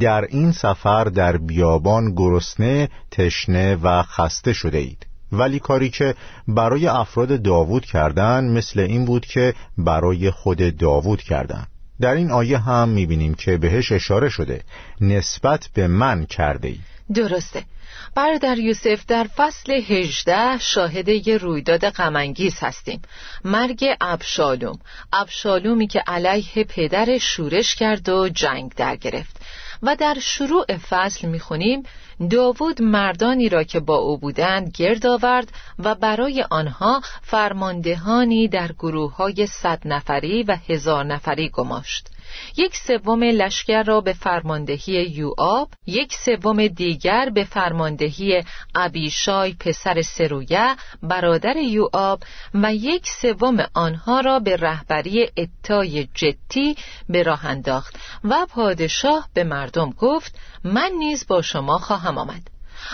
در 0.00 0.24
این 0.24 0.52
سفر 0.52 1.04
در 1.04 1.36
بیابان 1.36 2.14
گرسنه 2.14 2.88
تشنه 3.10 3.76
و 3.82 4.02
خسته 4.02 4.52
شده 4.52 4.78
اید 4.78 5.11
ولی 5.32 5.58
کاری 5.58 5.90
که 5.90 6.14
برای 6.48 6.86
افراد 6.86 7.42
داوود 7.42 7.84
کردن 7.84 8.44
مثل 8.44 8.80
این 8.80 9.04
بود 9.04 9.26
که 9.26 9.54
برای 9.78 10.30
خود 10.30 10.76
داوود 10.76 11.22
کردن. 11.22 11.66
در 12.00 12.14
این 12.14 12.30
آیه 12.30 12.58
هم 12.58 12.88
می‌بینیم 12.88 13.34
که 13.34 13.56
بهش 13.56 13.92
اشاره 13.92 14.28
شده. 14.28 14.62
نسبت 15.00 15.68
به 15.74 15.86
من 15.86 16.26
کرده 16.26 16.68
ای 16.68 16.78
درسته. 17.14 17.64
برادر 18.14 18.58
یوسف 18.58 19.06
در 19.06 19.24
فصل 19.24 19.72
18 19.72 20.58
شاهد 20.58 21.08
یه 21.08 21.36
رویداد 21.36 21.90
غمانگیز 21.90 22.58
هستیم. 22.60 23.02
مرگ 23.44 23.96
ابشالوم. 24.00 24.78
ابشالومی 25.12 25.86
که 25.86 26.02
علیه 26.06 26.64
پدر 26.64 27.18
شورش 27.18 27.74
کرد 27.74 28.08
و 28.08 28.28
جنگ 28.28 28.74
در 28.74 28.96
گرفت. 28.96 29.36
و 29.82 29.96
در 29.96 30.16
شروع 30.20 30.76
فصل 30.76 31.28
می‌خونیم 31.28 31.82
داوود 32.30 32.82
مردانی 32.82 33.48
را 33.48 33.64
که 33.64 33.80
با 33.80 33.96
او 33.96 34.18
بودند 34.18 34.70
گرد 34.76 35.06
آورد 35.06 35.52
و 35.78 35.94
برای 35.94 36.44
آنها 36.50 37.02
فرماندهانی 37.22 38.48
در 38.48 38.72
گروه 38.72 39.16
های 39.16 39.46
صد 39.46 39.80
نفری 39.84 40.42
و 40.42 40.56
هزار 40.68 41.04
نفری 41.04 41.48
گماشت. 41.48 42.08
یک 42.56 42.76
سوم 42.76 43.22
لشکر 43.22 43.82
را 43.82 44.00
به 44.00 44.12
فرماندهی 44.12 44.92
یوآب 44.92 45.68
یک 45.86 46.14
سوم 46.14 46.66
دیگر 46.66 47.30
به 47.34 47.44
فرماندهی 47.44 48.44
ابیشای 48.74 49.52
پسر 49.52 50.02
سرویه 50.02 50.76
برادر 51.02 51.56
یوآب 51.56 52.22
و 52.54 52.74
یک 52.74 53.06
سوم 53.06 53.66
آنها 53.74 54.20
را 54.20 54.38
به 54.38 54.56
رهبری 54.56 55.28
اتای 55.36 56.08
جتی 56.14 56.76
به 57.08 57.22
راه 57.22 57.46
انداخت 57.46 57.96
و 58.24 58.46
پادشاه 58.50 59.28
به 59.34 59.44
مردم 59.44 59.90
گفت 59.90 60.38
من 60.64 60.90
نیز 60.98 61.26
با 61.26 61.42
شما 61.42 61.78
خواهم 61.78 62.18
آمد. 62.18 62.42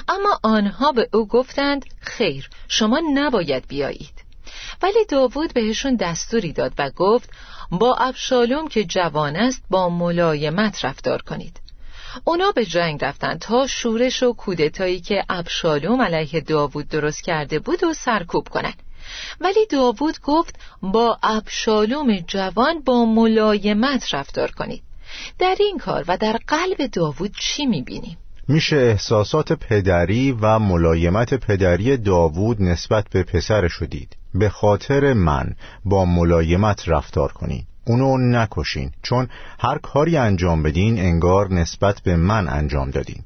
اما 0.09 0.41
آنها 0.43 0.93
به 0.93 1.09
او 1.13 1.29
گفتند 1.29 1.85
خیر 2.01 2.49
شما 2.69 3.01
نباید 3.15 3.69
بیایید. 3.69 4.28
ولی 4.83 5.05
داوود 5.05 5.55
بهشون 5.55 5.97
دستوری 5.97 6.53
داد 6.53 6.73
و 6.79 6.91
گفت 6.91 7.31
با 7.71 7.95
ابشالوم 7.95 8.69
که 8.69 8.85
جوان 8.85 9.37
است 9.37 9.63
با 9.71 9.89
ملایمت 9.89 10.85
رفتار 10.85 11.23
کنید. 11.23 11.61
اونا 12.25 12.53
به 12.53 12.65
جنگ 12.65 13.05
رفتند 13.05 13.39
تا 13.39 13.67
شورش 13.67 14.23
و 14.23 14.33
کودتایی 14.33 15.01
که 15.01 15.25
ابشالوم 15.29 16.03
علیه 16.03 16.41
داوود 16.41 16.89
درست 16.89 17.23
کرده 17.23 17.59
بود 17.59 17.85
و 17.85 17.93
سرکوب 17.95 18.49
کنند 18.49 18.83
ولی 19.41 19.67
داوود 19.67 20.21
گفت 20.21 20.55
با 20.83 21.19
ابشالوم 21.23 22.17
جوان 22.17 22.81
با 22.81 23.05
ملایمت 23.05 24.15
رفتار 24.15 24.51
کنید. 24.51 24.83
در 25.39 25.57
این 25.61 25.79
کار 25.79 26.05
و 26.09 26.17
در 26.17 26.39
قلب 26.47 26.87
داوود 26.87 27.35
چی 27.41 27.67
می‌بینیم؟ 27.67 28.19
میشه 28.51 28.77
احساسات 28.77 29.53
پدری 29.53 30.33
و 30.33 30.59
ملایمت 30.59 31.35
پدری 31.35 31.97
داوود 31.97 32.63
نسبت 32.63 33.05
به 33.11 33.23
پسر 33.23 33.69
شدید 33.69 34.17
به 34.35 34.49
خاطر 34.49 35.13
من 35.13 35.55
با 35.85 36.05
ملایمت 36.05 36.89
رفتار 36.89 37.33
کنید 37.33 37.67
اونو 37.87 38.19
نکشین 38.19 38.91
چون 39.03 39.29
هر 39.61 39.79
کاری 39.79 40.17
انجام 40.17 40.63
بدین 40.63 40.99
انگار 40.99 41.53
نسبت 41.53 42.01
به 42.01 42.17
من 42.17 42.49
انجام 42.49 42.91
دادین. 42.91 43.23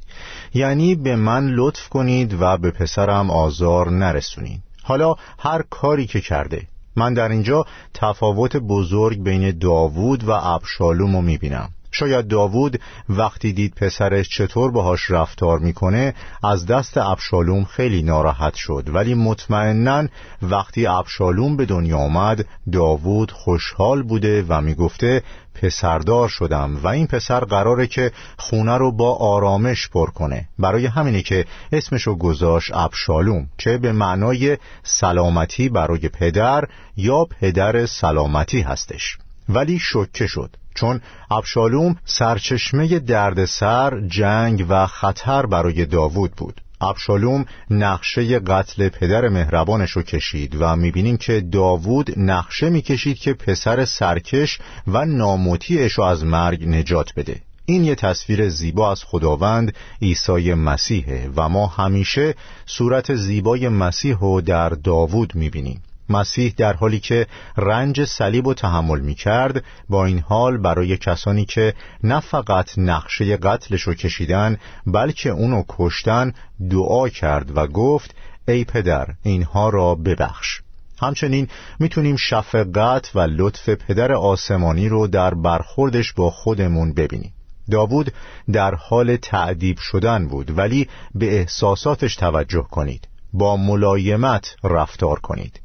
یعنی 0.55 0.95
به 0.95 1.17
من 1.17 1.49
لطف 1.49 1.89
کنید 1.89 2.37
و 2.41 2.57
به 2.57 2.71
پسرم 2.71 3.31
آزار 3.31 3.91
نرسونید 3.91 4.63
حالا 4.83 5.15
هر 5.39 5.63
کاری 5.71 6.07
که 6.07 6.21
کرده. 6.21 6.63
من 6.97 7.15
در 7.15 7.29
اینجا 7.29 7.65
تفاوت 7.95 8.57
بزرگ 8.57 9.23
بین 9.23 9.59
داوود 9.59 10.25
و 10.25 10.31
ابشالوم 10.31 11.17
رو 11.17 11.23
می‌بینم. 11.23 11.69
شاید 11.93 12.29
داوود 12.29 12.81
وقتی 13.09 13.53
دید 13.53 13.75
پسرش 13.75 14.29
چطور 14.29 14.71
باهاش 14.71 15.11
رفتار 15.11 15.59
می‌کنه 15.59 16.15
از 16.45 16.67
دست 16.67 16.99
ابشالوم 16.99 17.65
خیلی 17.65 18.03
ناراحت 18.03 18.55
شد. 18.55 18.85
ولی 18.87 19.15
مطمئنا 19.15 20.09
وقتی 20.43 20.87
ابشالوم 20.87 21.57
به 21.57 21.67
دنیا 21.67 21.99
آمد 21.99 22.47
داوود 22.73 23.33
خوشحال 23.33 24.03
بوده 24.03 24.45
و 24.49 24.61
می‌گفته 24.61 25.23
پسردار 25.55 26.29
شدم 26.29 26.77
و 26.83 26.89
این 26.89 27.07
پسر 27.07 27.41
قراره 27.41 27.87
که 27.87 28.13
خونه 28.37 28.77
رو 28.77 28.93
با 28.93 29.17
آرامش 29.17 29.89
پر 29.89 30.11
کنه. 30.11 30.49
برای 30.59 30.87
همینه 30.87 31.23
که 31.23 31.45
اسمشو 31.73 32.15
گذاشت 32.15 32.71
ابشالوم 32.75 33.49
چه 33.59 33.79
به 33.79 33.93
معنای 33.93 34.59
سلامتی 34.83 35.69
برای 35.69 36.09
پدر 36.09 36.65
یا 36.97 37.25
پدر 37.25 37.87
سلامتی 37.87 38.61
هستش. 38.61 39.19
ولی 39.49 39.79
شکه 39.79 40.27
شد 40.27 40.57
چون 40.75 41.01
ابشالوم 41.31 41.97
سرچشمه 42.05 42.99
دردسر 42.99 44.01
جنگ 44.01 44.67
و 44.69 44.87
خطر 44.87 45.47
برای 45.47 45.87
داوود 45.87 46.31
بود. 46.31 46.61
ابشالوم 46.81 47.45
نقشه 47.71 48.39
قتل 48.39 48.89
پدر 48.89 49.29
مهربانش 49.29 49.91
رو 49.91 50.03
کشید 50.03 50.57
و 50.61 50.77
می‌بینیم 50.77 51.17
که 51.17 51.41
داوود 51.41 52.19
نقشه 52.19 52.71
می‌کشید 52.71 53.19
که 53.19 53.35
پسر 53.35 53.85
سرکش 53.85 54.59
و 54.87 55.05
نامطیعش 55.05 55.93
رو 55.93 56.05
از 56.05 56.25
مرگ 56.25 56.69
نجات 56.69 57.15
بده. 57.17 57.41
این 57.67 57.85
یه 57.85 57.95
تصویر 57.95 58.49
زیبا 58.49 58.93
از 58.93 59.05
خداوند 59.05 59.75
عیسی 60.03 60.55
مسیحه 60.55 61.31
و 61.37 61.49
ما 61.49 61.67
همیشه 61.67 62.35
صورت 62.67 63.15
زیبای 63.15 63.69
مسیح 63.69 64.17
رو 64.19 64.41
در 64.41 64.69
داوود 64.69 65.35
می‌بینیم. 65.35 65.83
مسیح 66.13 66.55
در 66.57 66.73
حالی 66.73 67.01
که 67.01 67.27
رنج 67.57 68.05
صلیب 68.05 68.47
و 68.47 68.55
تحمل 68.55 69.01
می 69.01 69.15
کرد 69.15 69.65
با 69.89 70.05
این 70.05 70.19
حال 70.19 70.59
برای 70.59 70.97
کسانی 70.97 71.45
که 71.45 71.75
نه 72.03 72.21
فقط 72.21 72.79
نقشه 72.79 73.37
قتلش 73.37 73.83
رو 73.83 73.95
کشیدن 73.95 74.57
بلکه 74.87 75.31
اونو 75.31 75.63
کشتن 75.69 76.33
دعا 76.71 77.09
کرد 77.09 77.57
و 77.57 77.67
گفت 77.67 78.15
ای 78.49 78.65
پدر 78.65 79.07
اینها 79.23 79.69
را 79.69 79.95
ببخش. 79.95 80.61
همچنین 81.03 81.49
می‌تونیم 81.81 82.17
شفقت 82.17 83.11
و 83.15 83.21
لطف 83.21 83.69
پدر 83.69 84.13
آسمانی 84.13 84.89
رو 84.89 85.07
در 85.07 85.35
برخوردش 85.35 86.13
با 86.13 86.31
خودمون 86.31 86.95
ببینیم. 86.95 87.33
داوود 87.71 88.13
در 88.53 88.75
حال 88.75 89.17
تعدیب 89.17 89.79
شدن 89.79 90.29
بود 90.29 90.59
ولی 90.59 90.89
به 91.15 91.39
احساساتش 91.39 92.17
توجه 92.17 92.67
کنید. 92.71 93.09
با 93.33 93.57
ملایمت 93.57 94.57
رفتار 94.65 95.21
کنید. 95.21 95.62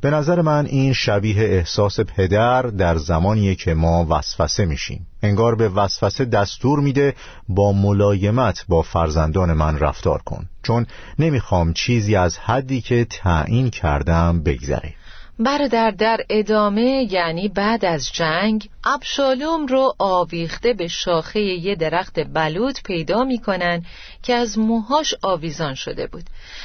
به 0.00 0.10
نظر 0.10 0.42
من 0.42 0.66
این 0.66 0.92
شبیه 0.92 1.42
احساس 1.42 2.00
پدر 2.00 2.62
در 2.62 2.96
زمانیه 2.96 3.54
که 3.54 3.74
ما 3.74 4.06
وسوسه 4.10 4.64
میشیم. 4.64 5.06
انگار 5.22 5.54
به 5.54 5.68
وسوسه 5.68 6.24
دستور 6.24 6.80
میده 6.80 7.14
با 7.48 7.72
ملایمت 7.72 8.64
با 8.68 8.82
فرزندان 8.82 9.52
من 9.52 9.78
رفتار 9.78 10.22
کن. 10.22 10.48
چون 10.62 10.86
نمی‌خوام 11.18 11.72
چیزی 11.72 12.16
از 12.16 12.38
حدی 12.38 12.80
که 12.80 13.04
تعیین 13.04 13.70
کردم 13.70 14.42
بگذره 14.42 14.94
برادر 15.40 15.90
در 15.90 16.20
ادامه 16.30 17.06
یعنی 17.12 17.48
بعد 17.48 17.84
از 17.84 18.12
جنگ 18.12 18.68
ابشالوم 18.84 19.66
رو 19.66 19.94
آویخته 19.98 20.72
به 20.72 20.88
شاخه 20.88 21.40
یه 21.40 21.74
درخت 21.74 22.20
بلوط 22.20 22.82
پیدا 22.82 23.24
می‌کنن 23.24 23.84
که 24.22 24.34
از 24.34 24.58
موهاش 24.58 25.14
آویزان 25.22 25.74
شده 25.74 26.06
بود. 26.06 26.24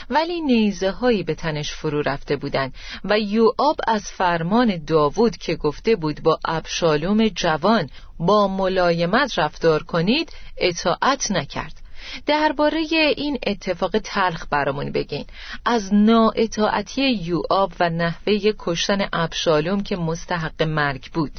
ولی 0.10 0.42
نیزه 0.42 0.92
هایی 0.92 1.24
به 1.24 1.36
تنش 1.36 1.72
فرو 1.72 2.02
رفته 2.02 2.36
بودن 2.36 2.72
و 3.04 3.20
یوآب 3.20 3.78
از 3.88 4.12
فرمان 4.12 4.86
داوود 4.86 5.38
که 5.38 5.56
گفته 5.56 5.96
بود 5.96 6.24
با 6.24 6.40
ابشالوم 6.46 7.28
جوان 7.28 7.90
با 8.20 8.48
ملایمت 8.48 9.40
رفتار 9.40 9.84
کنید 9.84 10.32
اطاعت 10.58 11.32
نکرد. 11.32 11.83
درباره 12.26 12.80
این 13.18 13.38
اتفاق 13.48 13.92
تلخ 14.04 14.46
برامون 14.52 14.92
بگین. 14.92 15.26
از 15.66 15.94
نااطاعتی 15.94 17.12
یوآب 17.12 17.74
و 17.80 17.90
نحوه 17.90 18.40
کشتن 18.60 19.08
ابشالوم 19.14 19.84
که 19.84 19.96
مستحق 19.96 20.64
مرگ 20.64 21.12
بود. 21.14 21.32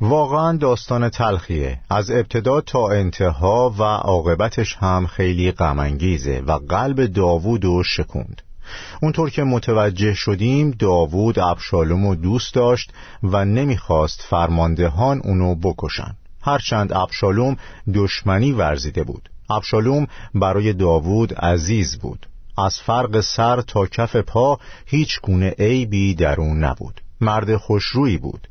واقعا 0.00 0.56
داستان 0.56 1.08
تلخیه. 1.08 1.78
از 1.90 2.10
ابتدا 2.10 2.60
تا 2.60 2.88
انتها 2.88 3.74
و 3.78 3.82
عاقبتش 3.82 4.76
هم 4.76 5.06
خیلی 5.06 5.52
غمانگیزه 5.52 6.42
و 6.46 6.52
قلب 6.52 7.06
داوود 7.06 7.64
رو 7.64 7.82
شکوند. 7.82 8.42
اونطور 9.02 9.30
که 9.30 9.42
متوجه 9.42 10.14
شدیم 10.14 10.70
داوود 10.70 11.38
ابشالوم 11.38 12.06
رو 12.06 12.14
دوست 12.14 12.54
داشت 12.54 12.92
و 13.22 13.44
نمی‌خواست 13.44 14.22
فرماندهان 14.22 15.20
اونو 15.24 15.54
بکشن. 15.54 16.16
هرچند 16.42 16.92
ابشالوم 16.92 17.56
دشمنی 17.94 18.52
ورزیده 18.52 19.04
بود. 19.04 19.28
ابشالوم 19.50 20.06
برای 20.34 20.72
داوود 20.72 21.34
عزیز 21.34 21.98
بود. 21.98 22.26
از 22.58 22.80
فرق 22.80 23.20
سر 23.20 23.60
تا 23.60 23.86
کف 23.86 24.16
پا 24.16 24.58
هیچ 24.86 25.20
گونه 25.20 25.50
عیبی 25.58 26.14
در 26.14 26.40
اون 26.40 26.64
نبود. 26.64 27.00
مرد 27.20 27.56
خوشرویی 27.56 28.18
بود. 28.18 28.48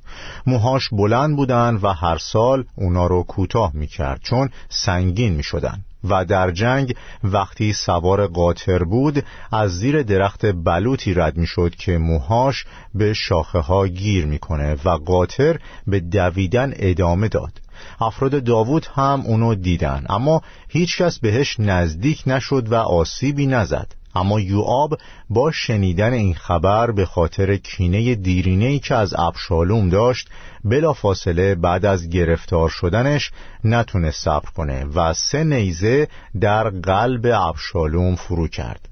موهاش 0.47 0.89
بلند 0.91 1.35
بودن 1.35 1.79
و 1.81 1.93
هر 1.93 2.17
سال 2.17 2.65
اونا 2.75 3.07
رو 3.07 3.23
کوتاه 3.23 3.71
می‌کرد 3.73 4.19
چون 4.23 4.49
سنگین 4.69 5.33
می‌شدن. 5.33 5.85
و 6.09 6.25
در 6.25 6.51
جنگ 6.51 6.95
وقتی 7.23 7.73
سوار 7.73 8.27
قاطر 8.27 8.83
بود 8.83 9.23
از 9.51 9.71
زیر 9.71 10.03
درخت 10.03 10.45
بلوطی 10.45 11.13
رد 11.13 11.37
می‌شد 11.37 11.75
که 11.75 11.97
موهاش 11.97 12.65
به 12.95 13.13
شاخه 13.13 13.59
ها 13.59 13.87
گیر 13.87 14.25
می‌کنه 14.25 14.75
و 14.85 14.89
قاطر 14.89 15.59
به 15.87 15.99
دویدن 15.99 16.73
ادامه 16.75 17.27
داد. 17.27 17.61
افراد 18.01 18.43
داوود 18.43 18.87
هم 18.95 19.23
اونو 19.25 19.55
دیدن. 19.55 20.05
اما 20.09 20.41
هیچکس 20.69 21.19
بهش 21.19 21.59
نزدیک 21.59 22.23
نشد 22.27 22.71
و 22.71 22.75
آسیبی 22.75 23.45
نزد. 23.45 23.95
اما 24.15 24.39
یوآب 24.39 24.97
با 25.29 25.51
شنیدن 25.51 26.13
این 26.13 26.33
خبر 26.33 26.91
به 26.91 27.05
خاطر 27.05 27.55
کینه 27.55 28.15
دیرینه 28.15 28.79
که 28.79 28.95
از 28.95 29.13
ابشالوم 29.17 29.89
داشت 29.89 30.29
بلافاصله 30.63 31.55
بعد 31.55 31.85
از 31.85 32.09
گرفتار 32.09 32.69
شدنش 32.69 33.31
نتونه 33.63 34.11
صبر 34.11 34.49
کنه 34.55 34.85
و 34.85 35.13
سه 35.13 35.43
نیزه 35.43 36.07
در 36.41 36.69
قلب 36.69 37.25
ابشالوم 37.25 38.15
فرو 38.15 38.47
کرد. 38.47 38.89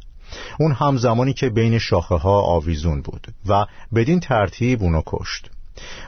اون 0.60 0.72
همزمانی 0.72 1.34
که 1.34 1.50
بین 1.50 1.78
شاخه 1.80 2.16
ها 2.16 2.42
آویزون 2.42 3.02
بود 3.02 3.28
و 3.48 3.66
بدین 3.96 4.20
ترتیب 4.20 4.84
اونو 4.84 5.02
کشت. 5.06 5.50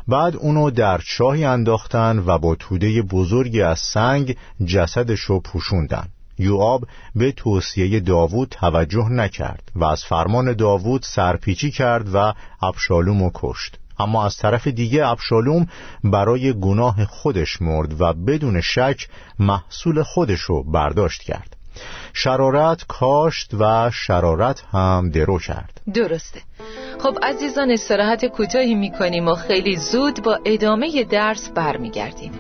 بعد 0.08 0.36
اونو 0.36 0.70
در 0.70 0.98
چاهی 0.98 1.46
انداختن 1.46 2.24
و 2.26 2.38
با 2.38 2.56
توده 2.56 3.02
بزرگی 3.02 3.62
از 3.62 3.80
سنگ 3.80 4.38
جسدشو 4.66 5.40
پوشوندن. 5.40 6.08
یوآب 6.40 6.88
به 7.16 7.32
توصیه 7.32 8.00
داوود 8.00 8.48
توجه 8.50 9.10
نکرد 9.10 9.72
و 9.76 9.84
از 9.84 10.04
فرمان 10.04 10.54
داوود 10.54 11.02
سرپیچی 11.04 11.72
کرد 11.72 12.16
و 12.16 12.34
ابشالوم 12.62 13.32
کشت. 13.34 13.80
اما 14.00 14.26
از 14.26 14.38
طرف 14.38 14.68
دیگه 14.68 15.08
ابشالوم 15.08 15.68
برای 16.04 16.54
گناه 16.54 17.06
خودش 17.06 17.62
مرد 17.62 18.02
و 18.02 18.14
بدون 18.14 18.62
شک 18.62 19.08
محصول 19.40 20.04
خودش 20.04 20.40
رو 20.40 20.64
برداشت 20.64 21.22
کرد. 21.22 21.56
شرارت 22.14 22.84
کاشت 22.88 23.54
و 23.60 23.92
شرارت 23.94 24.64
هم 24.72 25.10
درو 25.10 25.40
کرد. 25.40 25.82
درسته. 25.94 26.42
خب 27.06 27.18
عزیزان 27.24 27.72
استراحت 27.72 28.26
کوتاهی 28.26 28.76
می‌کنیم 28.76 29.28
و 29.28 29.36
خیلی 29.36 29.76
زود 29.76 30.24
با 30.24 30.40
ادامه 30.46 31.04
درس 31.04 31.50
برمیگردیم. 31.50 32.32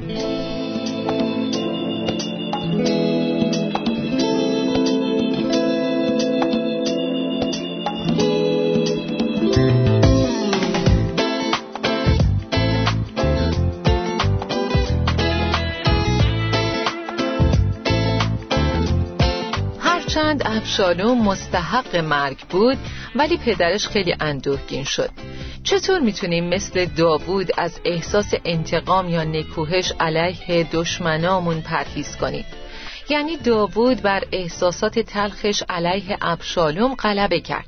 هرچند 20.35 20.57
ابشالوم 20.57 21.27
مستحق 21.27 21.95
مرگ 21.95 22.37
بود 22.49 22.77
ولی 23.15 23.37
پدرش 23.37 23.87
خیلی 23.87 24.15
اندوهگین 24.19 24.83
شد. 24.83 25.09
چطور 25.63 25.99
می‌تونیم 25.99 26.49
مثل 26.49 26.85
داوود 26.85 27.51
از 27.57 27.79
احساس 27.85 28.33
انتقام 28.45 29.09
یا 29.09 29.23
نکوهش 29.23 29.93
علیه 29.99 30.67
دشمنامون 30.71 31.61
پرهیز 31.61 32.15
کنیم؟ 32.15 32.45
یعنی 33.09 33.37
داوود 33.37 34.01
بر 34.01 34.23
احساسات 34.31 34.99
تلخش 34.99 35.63
علیه 35.69 36.17
ابشالوم 36.21 36.95
غلبه 36.95 37.39
کرد. 37.39 37.65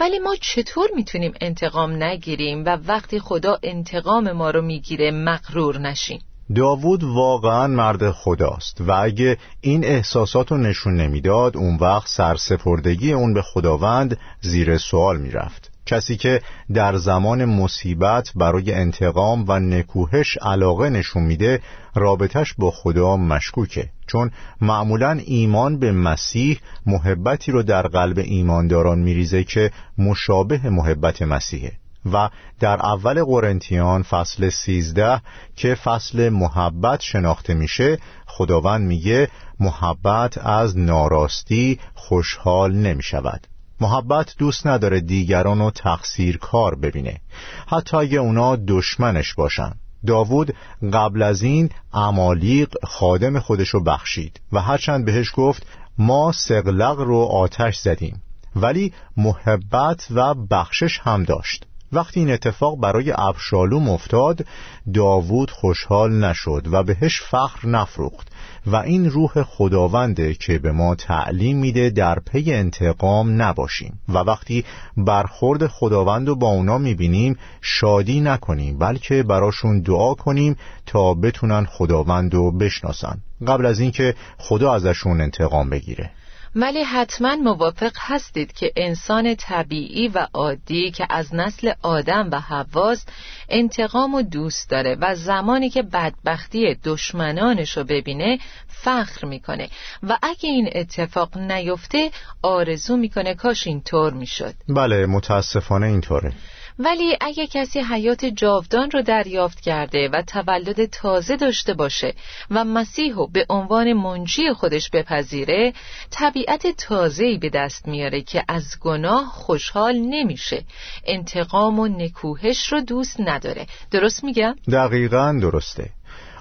ولی 0.00 0.18
ما 0.18 0.36
چطور 0.40 0.88
می‌تونیم 0.96 1.34
انتقام 1.40 2.02
نگیریم 2.02 2.64
و 2.64 2.78
وقتی 2.86 3.20
خدا 3.20 3.58
انتقام 3.62 4.32
ما 4.32 4.50
رو 4.50 4.62
می‌گیره 4.62 5.10
مغرور 5.10 5.78
نشیم؟ 5.78 6.20
داوود 6.54 7.04
واقعا 7.04 7.66
مرد 7.66 8.10
خداست 8.10 8.80
و 8.80 8.92
اگه 8.92 9.38
این 9.60 9.84
احساسات 9.84 10.52
رو 10.52 10.58
نشون 10.58 10.96
نمی‌داد 10.96 11.56
اون 11.56 11.76
وقت 11.76 12.08
سرسپردگی 12.08 13.12
اون 13.12 13.34
به 13.34 13.42
خداوند 13.42 14.18
زیر 14.40 14.78
سوال 14.78 15.20
می‌رفت. 15.20 15.70
کسی 15.86 16.16
که 16.16 16.40
در 16.74 16.96
زمان 16.96 17.44
مصیبت 17.44 18.30
برای 18.34 18.74
انتقام 18.74 19.44
و 19.48 19.60
نکوهش 19.60 20.38
علاقه 20.42 20.90
نشون 20.90 21.22
میده 21.22 21.60
رابطش 21.94 22.54
با 22.58 22.70
خدا 22.70 23.16
مشکوکه. 23.16 23.88
چون 24.06 24.30
معمولا 24.60 25.20
ایمان 25.24 25.78
به 25.78 25.92
مسیح 25.92 26.58
محبتی 26.86 27.52
رو 27.52 27.62
در 27.62 27.82
قلب 27.86 28.18
ایمانداران 28.18 28.98
میریزه 28.98 29.44
که 29.44 29.70
مشابه 29.98 30.70
محبت 30.70 31.22
مسیحه. 31.22 31.72
و 32.12 32.30
در 32.60 32.86
اول 32.86 33.24
قرنتیان 33.24 34.02
فصل 34.02 34.48
سیزده 34.48 35.20
که 35.56 35.74
فصل 35.74 36.28
محبت 36.28 37.00
شناخته 37.00 37.54
میشه 37.54 37.98
خداوند 38.26 38.86
میگه 38.86 39.28
محبت 39.60 40.38
از 40.38 40.78
ناراستی 40.78 41.80
خوشحال 41.94 42.72
نمی‌شود. 42.72 43.46
محبت 43.80 44.34
دوست 44.38 44.66
نداره 44.66 45.00
دیگران 45.00 45.58
رو 45.58 45.70
تقصیر 45.70 46.38
کار 46.38 46.74
ببینه. 46.74 47.20
حتی 47.66 47.96
اگه 47.96 48.18
اونا 48.18 48.56
دشمنش 48.56 49.34
باشن. 49.34 49.72
داوود 50.06 50.54
قبل 50.92 51.22
از 51.22 51.42
این 51.42 51.70
امالیق 51.92 52.74
خادم 52.84 53.38
خودشو 53.38 53.80
بخشید 53.80 54.40
و 54.52 54.60
هرچند 54.60 55.04
بهش 55.04 55.32
گفت 55.36 55.66
ما 55.98 56.32
سقلق 56.32 57.00
رو 57.00 57.18
آتش 57.18 57.78
زدیم. 57.78 58.22
ولی 58.56 58.92
محبت 59.16 60.06
و 60.10 60.34
بخشش 60.34 60.98
هم 60.98 61.22
داشت. 61.22 61.66
وقتی 61.94 62.20
این 62.20 62.30
اتفاق 62.30 62.80
برای 62.80 63.12
ابشالوم 63.18 63.88
افتاد 63.88 64.46
داوود 64.94 65.50
خوشحال 65.50 66.24
نشد 66.24 66.68
و 66.72 66.82
بهش 66.82 67.22
فخر 67.22 67.68
نفروخت 67.68 68.28
و 68.66 68.76
این 68.76 69.10
روح 69.10 69.42
خداونده 69.42 70.34
که 70.34 70.58
به 70.58 70.72
ما 70.72 70.94
تعلیم 70.94 71.58
میده 71.58 71.90
در 71.90 72.18
پی 72.18 72.52
انتقام 72.52 73.42
نباشیم 73.42 74.00
و 74.08 74.18
وقتی 74.18 74.64
برخورد 74.96 75.66
خداوند 75.66 76.28
رو 76.28 76.36
با 76.36 76.48
اونا 76.48 76.78
می‌بینیم 76.78 77.38
شادی 77.60 78.20
نکنیم 78.20 78.78
بلکه 78.78 79.22
براشون 79.22 79.80
دعا 79.80 80.14
کنیم 80.14 80.56
تا 80.86 81.14
بتونن 81.14 81.64
خداوند 81.64 82.34
رو 82.34 82.52
بشناسن. 82.52 83.18
قبل 83.46 83.66
از 83.66 83.80
اینکه 83.80 84.14
خدا 84.38 84.74
ازشون 84.74 85.20
انتقام 85.20 85.70
بگیره. 85.70 86.10
ولی 86.56 86.82
حتما 86.82 87.36
موافق 87.36 87.92
هستید 87.98 88.52
که 88.52 88.72
انسان 88.76 89.34
طبیعی 89.34 90.08
و 90.08 90.26
عادی 90.34 90.90
که 90.90 91.06
از 91.10 91.34
نسل 91.34 91.72
آدم 91.82 92.28
و 92.32 92.40
حواست 92.40 93.08
انتقام 93.48 94.14
و 94.14 94.22
دوست 94.22 94.70
داره 94.70 94.96
و 95.00 95.14
زمانی 95.14 95.70
که 95.70 95.82
بدبختی 95.82 96.76
دشمنانشو 96.84 97.84
ببینه 97.84 98.38
فخر 98.68 99.26
می‌کنه. 99.26 99.68
و 100.02 100.18
اگه 100.22 100.48
این 100.50 100.70
اتفاق 100.74 101.38
نیفته 101.38 102.10
آرزو 102.42 102.96
می‌کنه 102.96 103.34
کاش 103.34 103.66
اینطور 103.66 104.12
می‌شد. 104.12 104.54
بله 104.68 105.06
متاسفانه 105.06 105.86
اینطوره. 105.86 106.32
ولی 106.78 107.16
اگه 107.20 107.46
کسی 107.46 107.80
حیات 107.80 108.24
جاودان 108.24 108.90
رو 108.90 109.02
دریافت 109.02 109.60
کرده 109.60 110.08
و 110.08 110.22
تولد 110.22 110.84
تازه 110.84 111.36
داشته 111.36 111.74
باشه 111.74 112.14
و 112.50 112.64
مسیح 112.64 113.14
به 113.32 113.46
عنوان 113.50 113.92
منجی 113.92 114.52
خودش 114.52 114.90
بپذیره 114.90 115.72
طبیعت 116.10 116.66
تازه‌ای 116.66 117.38
به 117.38 117.48
دست 117.48 117.88
میاره 117.88 118.20
که 118.20 118.44
از 118.48 118.64
گناه 118.80 119.26
خوشحال 119.26 119.96
نمیشه. 119.96 120.64
انتقام 121.06 121.78
و 121.78 121.88
نکوهش 121.88 122.72
رو 122.72 122.80
دوست 122.80 123.16
نداره. 123.20 123.66
درست 123.90 124.24
میگم؟ 124.24 124.54
دقیقا 124.72 125.38
درسته. 125.42 125.90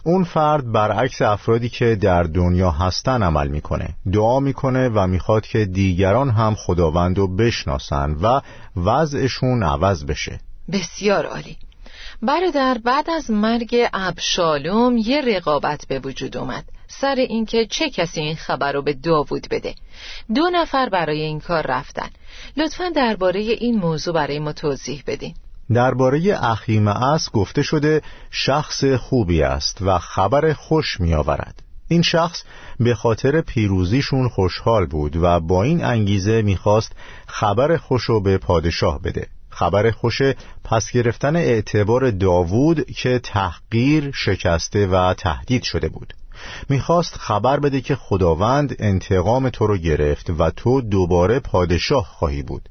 اون 0.04 0.24
فرد 0.24 0.72
برعکس 0.72 1.22
افرادی 1.22 1.70
که 1.70 1.96
در 1.96 2.24
دنیا 2.24 2.72
هستن 2.72 3.24
عمل 3.24 3.48
می‌کنه. 3.48 3.90
دعا 4.14 4.40
می‌کنه 4.40 4.90
و 4.90 5.08
می‌خواد 5.08 5.46
که 5.46 5.66
دیگران 5.66 6.30
هم 6.30 6.56
خداوند 6.56 7.18
رو 7.18 7.36
بشناسن 7.36 8.12
و 8.12 8.42
وضعشون 8.76 9.64
عوض 9.64 10.06
بشه. 10.06 10.40
بسیار 10.72 11.26
عالی. 11.26 11.58
برادر 12.22 12.78
بعد 12.84 13.10
از 13.10 13.32
مرگ 13.32 13.76
ابشالوم 13.94 14.98
یه 14.98 15.22
رقابت 15.22 15.86
به 15.88 16.00
وجود 16.00 16.38
اومد. 16.38 16.64
سر 16.88 17.16
اینکه 17.16 17.66
چه 17.66 17.90
کسی 17.90 18.22
این 18.22 18.36
خبر 18.36 18.72
رو 18.72 18.82
به 18.82 18.94
داوود 18.94 19.48
بده. 19.52 19.76
دو 20.36 20.50
نفر 20.54 20.90
برای 20.90 21.22
این 21.22 21.40
کار 21.40 21.66
رفتن. 21.68 22.10
لطفا 22.58 22.90
درباره 22.90 23.40
این 23.40 23.80
موضوع 23.80 24.14
برای 24.14 24.40
ما 24.40 24.54
توضیح 24.54 25.04
بدین. 25.08 25.34
درباره 25.74 26.38
اخیمعس 26.42 27.30
گفته 27.32 27.62
شده 27.62 28.02
شخص 28.32 28.84
خوبی 28.86 29.42
است 29.42 29.82
و 29.82 30.00
خبر 30.00 30.54
خوش 30.54 31.00
می 31.00 31.14
آورد 31.14 31.64
این 31.88 32.02
شخص 32.02 32.44
به 32.80 32.96
خاطر 32.96 33.42
پیروزیشون 33.42 34.30
خوشحال 34.30 34.86
بود 34.86 35.16
و 35.16 35.40
با 35.40 35.64
این 35.64 35.84
انگیزه 35.84 36.42
می‌خواست 36.42 36.92
خبر 37.28 37.78
خوش 37.78 38.04
رو 38.04 38.22
به 38.22 38.38
پادشاه 38.38 39.02
بده. 39.02 39.28
خبر 39.50 39.92
خوش 39.92 40.22
پس 40.64 40.92
گرفتن 40.92 41.36
اعتبار 41.36 42.12
داوود 42.12 42.92
که 42.92 43.20
تحقیر 43.20 44.12
شکسته 44.16 44.88
و 44.88 45.14
تهدید 45.14 45.64
شده 45.64 45.90
بود. 45.90 46.14
می‌خواست 46.70 47.16
خبر 47.16 47.60
بده 47.60 47.82
که 47.82 47.96
خداوند 47.96 48.76
انتقام 48.80 49.50
تو 49.50 49.68
رو 49.68 49.78
گرفت 49.78 50.30
و 50.30 50.50
تو 50.50 50.82
دوباره 50.82 51.40
پادشاه 51.40 52.06
خواهی 52.06 52.44
بود. 52.44 52.70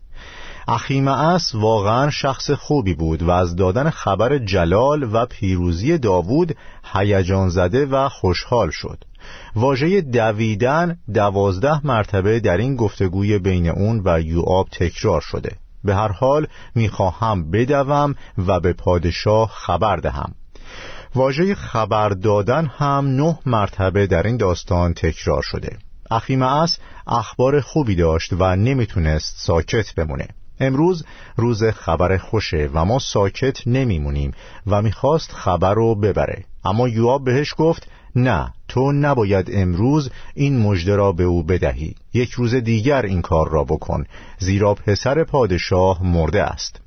اخیمعس 0.69 1.55
واقعا 1.55 2.11
شخص 2.11 2.51
خوبی 2.51 2.95
بود 2.95 3.23
و 3.23 3.31
از 3.31 3.57
دادن 3.57 3.91
خبر 3.91 4.39
جلال 4.39 5.09
و 5.13 5.27
پیروزی 5.27 5.99
داوود 5.99 6.57
هیجان 6.93 7.49
زده 7.49 7.87
و 7.87 8.09
خوشحال 8.09 8.71
شد. 8.71 9.05
واژه 9.57 10.01
دویدن 10.01 10.99
دوازده 11.15 11.87
مرتبه 11.87 12.41
در 12.41 12.57
این 12.57 12.77
گفتگوی 12.77 13.39
بین 13.39 13.69
اون 13.69 14.03
و 14.05 14.21
یوآب 14.21 14.69
تکرار 14.69 15.21
شده. 15.21 15.57
به 15.85 15.95
هر 15.95 16.13
حال 16.13 16.47
می‌خواهم 16.75 17.51
بدوم 17.51 18.15
و 18.47 18.61
به 18.61 18.73
پادشاه 18.73 19.51
خبر 19.55 19.97
دهم. 19.97 20.35
واژه 21.15 21.55
خبر 21.55 22.09
دادن 22.09 22.67
هم 22.67 23.07
نه 23.07 23.39
مرتبه 23.47 24.07
در 24.07 24.23
این 24.23 24.37
داستان 24.37 24.95
تکرار 24.95 25.43
شده. 25.43 25.79
اخیمعس 26.11 26.79
اخبار 27.07 27.61
خوبی 27.61 27.95
داشت 27.95 28.33
و 28.33 28.57
نمی‌تونست 28.57 29.35
ساکت 29.39 29.95
بمونه. 29.95 30.29
امروز 30.63 31.05
روز 31.37 31.65
خبر 31.65 32.17
خوشه 32.17 32.71
و 32.75 32.85
ما 32.85 32.99
ساکت 32.99 33.67
نمیمونیم 33.67 34.33
و 34.67 34.83
می‌خواست 34.83 35.33
خبر 35.33 35.75
رو 35.75 35.95
ببره. 35.95 36.45
اما 36.65 36.89
یواب 36.89 37.25
بهش 37.25 37.55
گفت 37.59 37.87
نه 38.17 38.53
تو 38.69 38.93
نباید 38.93 39.51
امروز 39.53 40.11
این 40.35 40.59
مژده 40.59 40.97
را 40.97 41.13
به 41.13 41.25
او 41.25 41.43
بدهی. 41.43 41.95
یک 42.15 42.31
روز 42.31 42.55
دیگر 42.55 43.03
این 43.03 43.23
کار 43.23 43.49
را 43.49 43.65
بکن. 43.65 44.05
زیرا 44.39 44.75
پسر 44.75 45.25
پادشاه 45.25 46.07
مرده 46.07 46.43
است. 46.43 46.81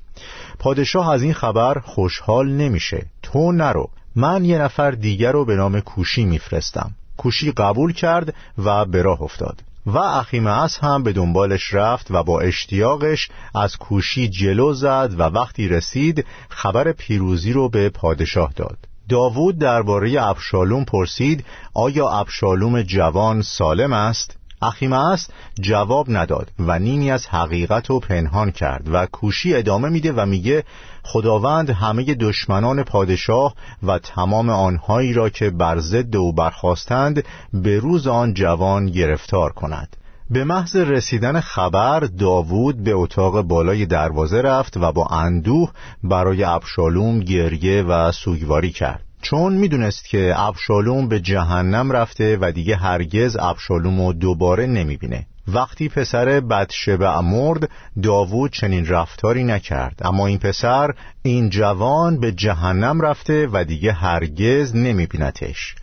پادشاه 0.58 1.10
از 1.10 1.22
این 1.22 1.32
خبر 1.32 1.78
خوشحال 1.78 2.52
نمیشه. 2.52 3.06
تو 3.22 3.52
نرو 3.52 3.90
من 4.16 4.44
یه 4.44 4.58
نفر 4.58 4.90
دیگر 4.90 5.32
رو 5.32 5.44
به 5.44 5.56
نام 5.56 5.80
کوشی 5.80 6.24
میفرستم. 6.24 6.90
کوشی 7.16 7.52
قبول 7.52 7.92
کرد 7.92 8.34
و 8.64 8.84
به 8.84 9.02
راه 9.02 9.22
افتاد. 9.22 9.62
و 9.86 9.98
اخیمعس 9.98 10.78
هم 10.78 11.02
به 11.02 11.12
دنبالش 11.12 11.74
رفت 11.74 12.06
و 12.10 12.22
با 12.22 12.40
اشتیاقش 12.40 13.28
از 13.54 13.76
کوشی 13.76 14.28
جلو 14.28 14.72
زد 14.74 15.14
و 15.18 15.22
وقتی 15.22 15.68
رسید 15.68 16.26
خبر 16.48 16.92
پیروزی 16.92 17.52
رو 17.52 17.68
به 17.68 17.88
پادشاه 17.88 18.52
داد 18.56 18.78
داوود 19.08 19.58
درباره 19.58 20.22
ابشالوم 20.22 20.84
پرسید 20.84 21.44
آیا 21.74 22.08
ابشالوم 22.08 22.82
جوان 22.82 23.42
سالم 23.42 23.92
است؟ 23.92 24.36
اخیمعس 24.62 25.28
جواب 25.60 26.06
نداد 26.08 26.50
و 26.58 26.78
نیمی 26.78 27.10
از 27.10 27.26
حقیقت 27.26 27.90
رو 27.90 28.00
پنهان 28.00 28.50
کرد 28.50 28.88
و 28.92 29.06
کوشی 29.06 29.54
ادامه 29.54 29.88
میده 29.88 30.12
و 30.12 30.26
میگه 30.26 30.64
خداوند 31.02 31.70
همه 31.70 32.04
دشمنان 32.14 32.82
پادشاه 32.82 33.54
و 33.82 33.98
تمام 33.98 34.50
آنهایی 34.50 35.12
را 35.12 35.28
که 35.28 35.50
بر 35.50 35.78
ضد 35.78 36.16
او 36.16 36.32
برخواستند 36.32 37.24
به 37.52 37.78
روز 37.78 38.06
آن 38.06 38.34
جوان 38.34 38.86
گرفتار 38.86 39.52
کند. 39.52 39.96
به 40.30 40.44
محض 40.44 40.76
رسیدن 40.76 41.40
خبر 41.40 42.00
داوود 42.00 42.84
به 42.84 42.92
اتاق 42.92 43.40
بالای 43.40 43.86
دروازه 43.86 44.42
رفت 44.42 44.76
و 44.76 44.92
با 44.92 45.06
اندوه 45.06 45.70
برای 46.04 46.44
ابشالوم 46.44 47.20
گریه 47.20 47.82
و 47.82 48.12
سوگواری 48.12 48.70
کرد. 48.70 49.05
چون 49.30 49.52
می‌دونست 49.52 50.08
که 50.08 50.34
ابشالوم 50.36 51.08
به 51.08 51.20
جهنم 51.20 51.92
رفته 51.92 52.38
و 52.40 52.52
دیگه 52.52 52.76
هرگز 52.76 53.36
ابشالوم 53.40 54.00
رو 54.00 54.12
دوباره 54.12 54.66
نمی‌بینه. 54.66 55.26
وقتی 55.48 55.88
پسر 55.88 56.40
بدشبع 56.40 57.20
مرد 57.20 57.70
داوود 58.02 58.52
چنین 58.52 58.86
رفتاری 58.86 59.44
نکرد. 59.44 60.00
اما 60.04 60.26
این 60.26 60.38
پسر 60.38 60.94
این 61.22 61.50
جوان 61.50 62.20
به 62.20 62.32
جهنم 62.32 63.00
رفته 63.00 63.48
و 63.52 63.64
دیگه 63.64 63.92
هرگز 63.92 64.76
نمیبینتش 64.76 65.74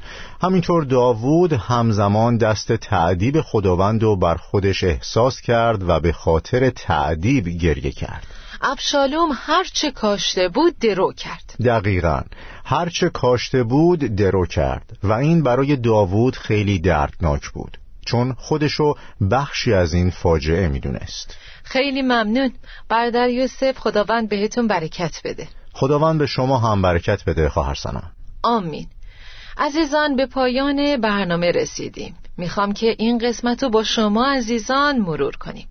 همینطور 0.42 0.84
داوود 0.84 1.54
همزمان 1.54 2.38
دست 2.38 2.72
تعدیب 2.72 3.42
خداوند 3.42 4.04
رو 4.04 4.16
بر 4.16 4.36
خودش 4.36 4.84
احساس 4.84 5.42
کرد 5.42 5.90
و 5.90 6.00
به 6.00 6.12
خاطر 6.12 6.70
تعدیب 6.70 7.48
گریه 7.48 7.92
کرد. 7.92 8.28
ابشالوم 8.64 9.30
هرچه 9.34 9.92
کاشته 9.92 10.50
بود 10.50 10.80
درو 10.80 11.14
کرد. 11.14 11.56
دقیقا. 11.66 12.22
هرچه 12.66 13.10
کاشته 13.10 13.64
بود 13.64 14.00
درو 14.00 14.46
کرد. 14.46 14.98
و 15.04 15.12
این 15.14 15.44
برای 15.44 15.76
داوود 15.76 16.36
خیلی 16.36 16.80
دردناک 16.80 17.50
بود. 17.50 17.78
چون 18.06 18.34
خودشو 18.34 18.96
بخشی 19.32 19.74
از 19.74 19.94
این 19.94 20.10
فاجعه 20.10 20.68
می‌دونست. 20.68 21.38
خیلی 21.64 22.02
ممنون. 22.02 22.52
برادر 22.90 23.30
یوسف 23.30 23.78
خداوند 23.80 24.30
بهتون 24.30 24.68
برکت 24.68 25.22
بده. 25.24 25.48
خداوند 25.74 26.20
به 26.20 26.26
شما 26.26 26.58
هم 26.58 26.82
برکت 26.82 27.26
بده 27.26 27.50
خواهر 27.50 27.76
سنا. 27.76 28.04
آمین. 28.44 28.88
عزیزان 29.58 30.16
به 30.16 30.26
پایان 30.26 31.02
برنامه 31.02 31.52
رسیدیم. 31.52 32.16
می‌خوام 32.38 32.74
که 32.74 32.96
این 32.98 33.18
قسمت 33.18 33.64
رو 33.64 33.70
با 33.70 33.84
شما 33.84 34.32
عزیزان 34.32 34.98
مرور 34.98 35.36
کنیم. 35.36 35.68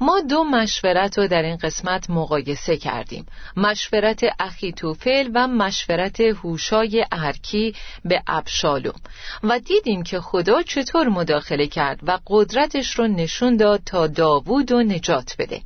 ما 0.00 0.20
دو 0.20 0.44
مشورت 0.44 1.18
رو 1.18 1.28
در 1.28 1.42
این 1.42 1.56
قسمت 1.56 2.10
مقایسه 2.10 2.76
کردیم. 2.76 3.26
مشورت 3.56 4.20
اخیتوفل 4.38 5.30
و 5.34 5.48
مشورت 5.48 6.20
هوشای 6.20 7.06
ارکی 7.12 7.74
به 8.04 8.22
ابشالوم. 8.26 9.00
و 9.42 9.58
دیدیم 9.58 10.02
که 10.02 10.20
خدا 10.20 10.62
چطور 10.62 11.08
مداخله 11.08 11.66
کرد 11.66 11.98
و 12.02 12.18
قدرتش 12.26 12.90
رو 12.90 13.06
نشون 13.06 13.56
داد 13.56 13.80
تا 13.86 14.06
داوود 14.06 14.72
و 14.72 14.82
نجات 14.82 15.34
بده. 15.38 15.62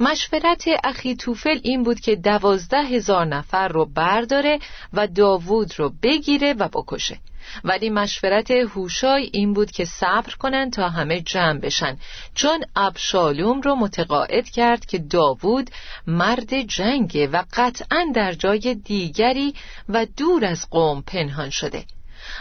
مشورت 0.00 0.64
اخیتوفل 0.84 1.58
این 1.62 1.82
بود 1.82 2.00
که 2.00 2.16
دوازده 2.16 2.82
هزار 2.82 3.24
نفر 3.24 3.68
رو 3.68 3.84
برداره 3.84 4.58
و 4.92 5.06
داوود 5.06 5.78
رو 5.78 5.92
بگیره 6.02 6.52
و 6.52 6.68
بکشه. 6.68 7.18
ولی 7.64 7.90
مشورت 7.90 8.50
هوشای 8.50 9.30
این 9.32 9.52
بود 9.52 9.70
که 9.70 9.84
صبر 9.84 10.34
کنند 10.34 10.72
تا 10.72 10.88
همه 10.88 11.20
جمع 11.20 11.60
بشن. 11.60 11.98
چون 12.34 12.64
ابشالوم 12.76 13.60
رو 13.60 13.74
متقاعد 13.74 14.48
کرد 14.48 14.86
که 14.86 14.98
داوود 14.98 15.70
مرد 16.06 16.60
جنگه 16.62 17.26
و 17.26 17.42
قطعا 17.52 18.06
در 18.14 18.32
جای 18.32 18.74
دیگری 18.74 19.54
و 19.88 20.06
دور 20.16 20.44
از 20.44 20.70
قوم 20.70 21.02
پنهان 21.02 21.50
شده. 21.50 21.84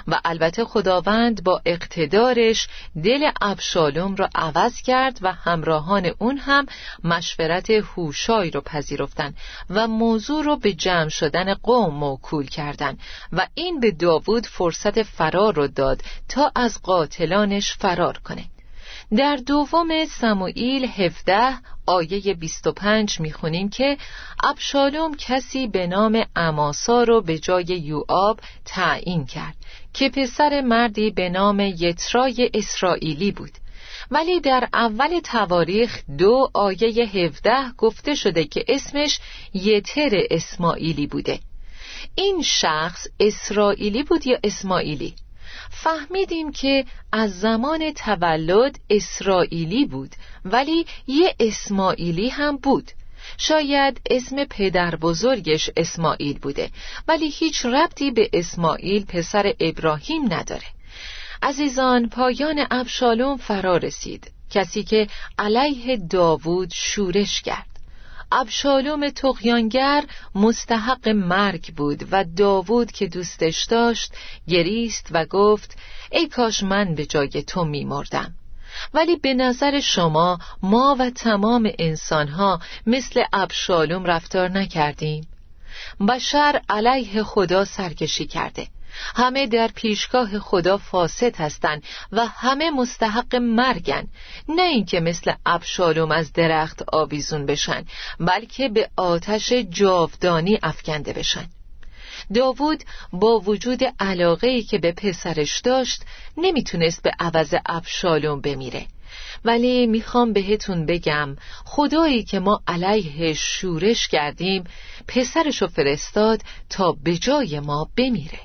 و 0.07 0.19
البته 0.25 0.65
خداوند 0.65 1.43
با 1.43 1.61
اقتدارش 1.65 2.67
دل 3.03 3.31
ابشالوم 3.41 4.15
را 4.15 4.29
عوض 4.35 4.81
کرد 4.81 5.19
و 5.21 5.33
همراهان 5.33 6.11
اون 6.19 6.37
هم 6.37 6.65
مشورت 7.03 7.69
هوشای 7.69 8.51
رو 8.51 8.61
پذیرفتن 8.61 9.33
و 9.69 9.87
موضوع 9.87 10.43
رو 10.43 10.57
به 10.57 10.73
جمع 10.73 11.09
شدن 11.09 11.53
قوم 11.53 11.95
موکول 11.95 12.45
کردند 12.45 12.99
و 13.33 13.47
این 13.53 13.79
به 13.79 13.91
داوود 13.91 14.45
فرصت 14.45 15.03
فرار 15.03 15.55
رو 15.55 15.67
داد 15.67 16.01
تا 16.29 16.51
از 16.55 16.81
قاتلانش 16.81 17.73
فرار 17.73 18.17
کنه. 18.17 18.45
در 19.17 19.35
دوم 19.35 20.05
سموئیل 20.05 20.85
17 20.85 21.53
آیه 21.85 22.33
25 22.33 23.19
می‌خونیم 23.19 23.69
که 23.69 23.97
ابشالوم 24.43 25.15
کسی 25.15 25.67
به 25.67 25.87
نام 25.87 26.25
اماسا 26.35 27.03
رو 27.03 27.21
به 27.21 27.39
جای 27.39 27.65
یوآب 27.65 28.39
تعیین 28.65 29.25
کرد 29.25 29.55
که 29.93 30.09
پسر 30.09 30.61
مردی 30.61 31.11
به 31.11 31.29
نام 31.29 31.59
یترای 31.59 32.49
اسرائیلی 32.53 33.31
بود. 33.31 33.51
ولی 34.11 34.39
در 34.39 34.67
اول 34.73 35.19
تواریخ 35.19 36.03
دو 36.17 36.49
آیه 36.53 37.05
17 37.05 37.51
گفته 37.77 38.15
شده 38.15 38.43
که 38.43 38.65
اسمش 38.67 39.19
یتر 39.53 40.09
اسماعیلی 40.31 41.07
بوده. 41.07 41.39
این 42.15 42.41
شخص 42.41 43.07
اسرائیلی 43.19 44.03
بود 44.03 44.27
یا 44.27 44.37
اسماعیلی؟ 44.43 45.13
فهمیدیم 45.69 46.51
که 46.51 46.85
از 47.11 47.39
زمان 47.39 47.91
تولد 47.93 48.79
اسرائیلی 48.89 49.85
بود 49.85 50.15
ولی 50.45 50.85
یه 51.07 51.35
اسماعیلی 51.39 52.29
هم 52.29 52.57
بود. 52.57 52.91
شاید 53.37 54.01
اسم 54.09 54.45
پدر 54.45 54.95
بزرگش 54.95 55.69
اسماعیل 55.77 56.39
بوده 56.39 56.69
ولی 57.07 57.29
هیچ 57.29 57.65
ربطی 57.65 58.11
به 58.11 58.29
اسماعیل 58.33 59.05
پسر 59.05 59.53
ابراهیم 59.59 60.33
نداره. 60.33 60.67
عزیزان 61.41 62.09
پایان 62.09 62.67
ابشالوم 62.71 63.37
فرا 63.37 63.77
رسید. 63.77 64.31
کسی 64.49 64.83
که 64.83 65.07
علیه 65.39 65.97
داوود 65.97 66.71
شورش 66.73 67.41
کرد. 67.41 67.76
ابشالوم 68.31 69.09
تقیانگر 69.09 70.03
مستحق 70.35 71.09
مرگ 71.09 71.73
بود 71.75 72.07
و 72.11 72.25
داوود 72.37 72.91
که 72.91 73.07
دوستش 73.07 73.63
داشت 73.63 74.13
گریست 74.47 75.07
و 75.11 75.25
گفت 75.25 75.77
ای 76.11 76.27
کاش 76.27 76.63
من 76.63 76.95
به 76.95 77.05
جای 77.05 77.43
تو 77.43 77.65
میمردم. 77.65 78.33
ولی 78.93 79.15
به 79.15 79.33
نظر 79.33 79.79
شما 79.79 80.39
ما 80.63 80.95
و 80.99 81.09
تمام 81.09 81.71
انسانها 81.79 82.59
مثل 82.85 83.23
ابشالوم 83.33 84.05
رفتار 84.05 84.49
نکردیم. 84.49 85.27
بشر 86.09 86.61
علیه 86.69 87.23
خدا 87.23 87.65
سرکشی 87.65 88.25
کرده. 88.25 88.67
همه 89.15 89.47
در 89.47 89.67
پیشگاه 89.67 90.39
خدا 90.39 90.77
فاسد 90.77 91.35
هستند 91.35 91.83
و 92.11 92.25
همه 92.27 92.71
مستحق 92.71 93.35
مرگن. 93.35 94.07
نه 94.49 94.61
اینکه 94.61 94.99
مثل 94.99 95.33
ابشالوم 95.45 96.11
از 96.11 96.33
درخت 96.33 96.83
آویزون 96.93 97.45
بشن 97.45 97.85
بلکه 98.19 98.69
به 98.69 98.89
آتش 98.97 99.53
جاودانی 99.53 100.59
افکنده 100.63 101.13
بشن. 101.13 101.49
داوود 102.33 102.83
با 103.13 103.39
وجود 103.39 103.83
علاقه 103.99 104.61
که 104.61 104.77
به 104.77 104.91
پسرش 104.91 105.59
داشت 105.59 106.01
نمی‌تونست 106.37 107.03
به 107.03 107.11
عوض 107.19 107.55
ابشالوم 107.65 108.41
بمیره. 108.41 108.87
ولی 109.45 109.87
می‌خوام 109.87 110.33
بهتون 110.33 110.85
بگم 110.85 111.35
خدایی 111.65 112.23
که 112.23 112.39
ما 112.39 112.61
علیه 112.67 113.33
شورش 113.33 114.07
کردیم 114.07 114.63
پسرشو 115.07 115.67
فرستاد 115.67 116.41
تا 116.69 116.91
به 116.91 117.17
جای 117.17 117.59
ما 117.59 117.89
بمیره. 117.97 118.39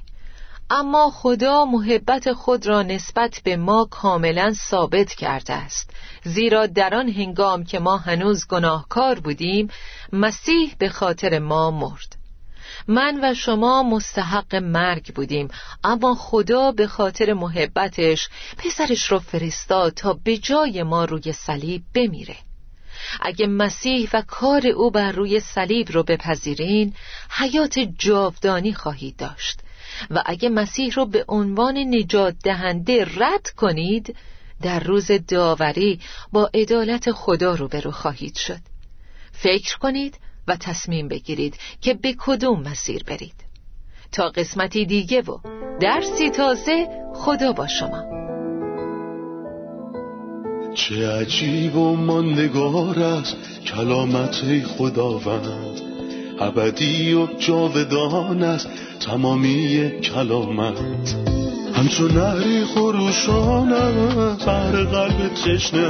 اما 0.74 1.10
خدا 1.10 1.64
محبت 1.64 2.32
خود 2.32 2.66
را 2.66 2.82
نسبت 2.82 3.40
به 3.44 3.56
ما 3.56 3.88
کاملا 3.90 4.52
ثابت 4.52 5.14
کرده 5.14 5.52
است. 5.52 5.90
زیرا 6.24 6.66
در 6.66 6.94
آن 6.94 7.08
هنگام 7.08 7.64
که 7.64 7.78
ما 7.78 7.96
هنوز 7.96 8.46
گناهکار 8.46 9.20
بودیم 9.20 9.68
مسیح 10.12 10.74
به 10.78 10.88
خاطر 10.88 11.38
ما 11.38 11.70
مرد. 11.70 12.16
من 12.88 13.20
و 13.22 13.34
شما 13.34 13.82
مستحق 13.82 14.54
مرگ 14.54 15.14
بودیم 15.14 15.48
اما 15.84 16.14
خدا 16.14 16.72
به 16.72 16.86
خاطر 16.86 17.32
محبتش 17.32 18.28
پسرش 18.58 19.12
را 19.12 19.18
فرستاد 19.18 19.92
تا 19.94 20.18
به 20.24 20.38
جای 20.38 20.82
ما 20.82 21.04
روی 21.04 21.32
صلیب 21.32 21.82
بمیره. 21.94 22.36
اگه 23.20 23.46
مسیح 23.46 24.10
و 24.12 24.22
کار 24.26 24.66
او 24.66 24.90
بر 24.90 25.12
روی 25.12 25.40
صلیب 25.40 25.90
رو 25.90 26.02
بپذیرین 26.02 26.94
حیات 27.30 27.78
جاودانی 27.78 28.74
خواهید 28.74 29.16
داشت. 29.16 29.61
و 30.10 30.22
اگه 30.26 30.48
مسیح 30.48 30.94
رو 30.94 31.06
به 31.06 31.24
عنوان 31.28 31.78
نجات 31.78 32.34
دهنده 32.44 33.06
رد 33.16 33.50
کنید 33.56 34.16
در 34.62 34.80
روز 34.80 35.10
داوری 35.28 36.00
با 36.32 36.50
عدالت 36.54 37.12
خدا 37.12 37.54
رو 37.54 37.68
برو 37.68 37.90
خواهید 37.90 38.36
شد. 38.36 38.60
فکر 39.32 39.78
کنید 39.78 40.18
و 40.48 40.56
تصمیم 40.56 41.08
بگیرید 41.08 41.56
که 41.80 41.94
به 41.94 42.14
کدوم 42.18 42.62
مسیر 42.62 43.04
برید. 43.04 43.52
تا 44.12 44.28
قسمتی 44.28 44.86
دیگه 44.86 45.22
و 45.22 45.38
درسی 45.80 46.30
تازه 46.30 46.88
خدا 47.14 47.52
با 47.52 47.66
شما. 47.66 48.22
چه 50.74 51.08
عجیب 51.08 51.76
و 51.76 51.96
ماندگار 51.96 52.98
است 52.98 53.60
کلامت 53.66 54.62
خداوند. 54.66 55.91
ابدی 56.42 57.14
و 57.14 57.26
جاودان 57.38 58.42
است 58.42 58.68
تمامی 59.00 59.90
کلامت. 59.90 61.16
همچون 61.74 62.10
نهری 62.10 62.64
است 63.08 63.28
هر 64.48 64.84
قلب 64.84 65.28
تشنه 65.34 65.88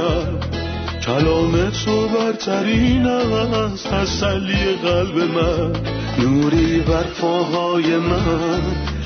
کلام 1.05 1.69
تو 1.69 2.07
برترین 2.07 3.05
است 3.05 3.87
تسلی 3.87 4.65
قلب 4.83 5.17
من. 5.17 5.73
نوری 6.19 6.79
بر 6.79 7.03
پاهای 7.03 7.97
من 7.97 8.61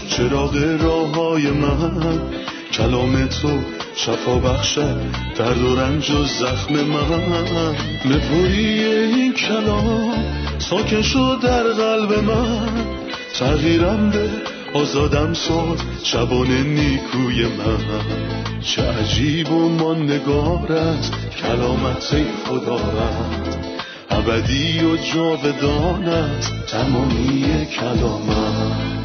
چراغ 0.10 0.77
راه 0.81 1.15
های 1.15 1.51
من. 1.51 2.19
کلام 2.73 3.25
تو 3.25 3.60
شفا 3.95 4.36
بخشد 4.36 5.01
درد 5.38 5.63
و 5.63 5.75
رنج 5.75 6.12
و 6.12 6.23
زخم 6.23 6.73
من. 6.73 7.75
نپوری 8.05 8.83
این 8.83 9.33
کلام 9.33 10.46
ساکن 10.60 11.02
شد 11.02 11.39
در 11.43 11.63
قلب 11.63 12.24
من. 12.24 12.70
تغییرم 13.39 14.10
به 14.10 14.30
آزادم 14.74 15.34
ساد 15.34 15.82
شبان 16.04 16.48
نیکوی 16.48 17.46
من. 17.46 17.78
چه 18.62 18.82
عجیب 18.82 19.52
و 19.52 19.70
ماندگار 19.70 20.72
است 20.72 21.13
کلامت 21.41 22.15
خدا 22.46 22.76
رد 22.76 23.58
ابدی 24.10 24.80
و 24.80 24.98
جاودان 24.98 26.04
است 26.04 26.54
تمامی 26.67 27.65
کلامت. 27.65 28.96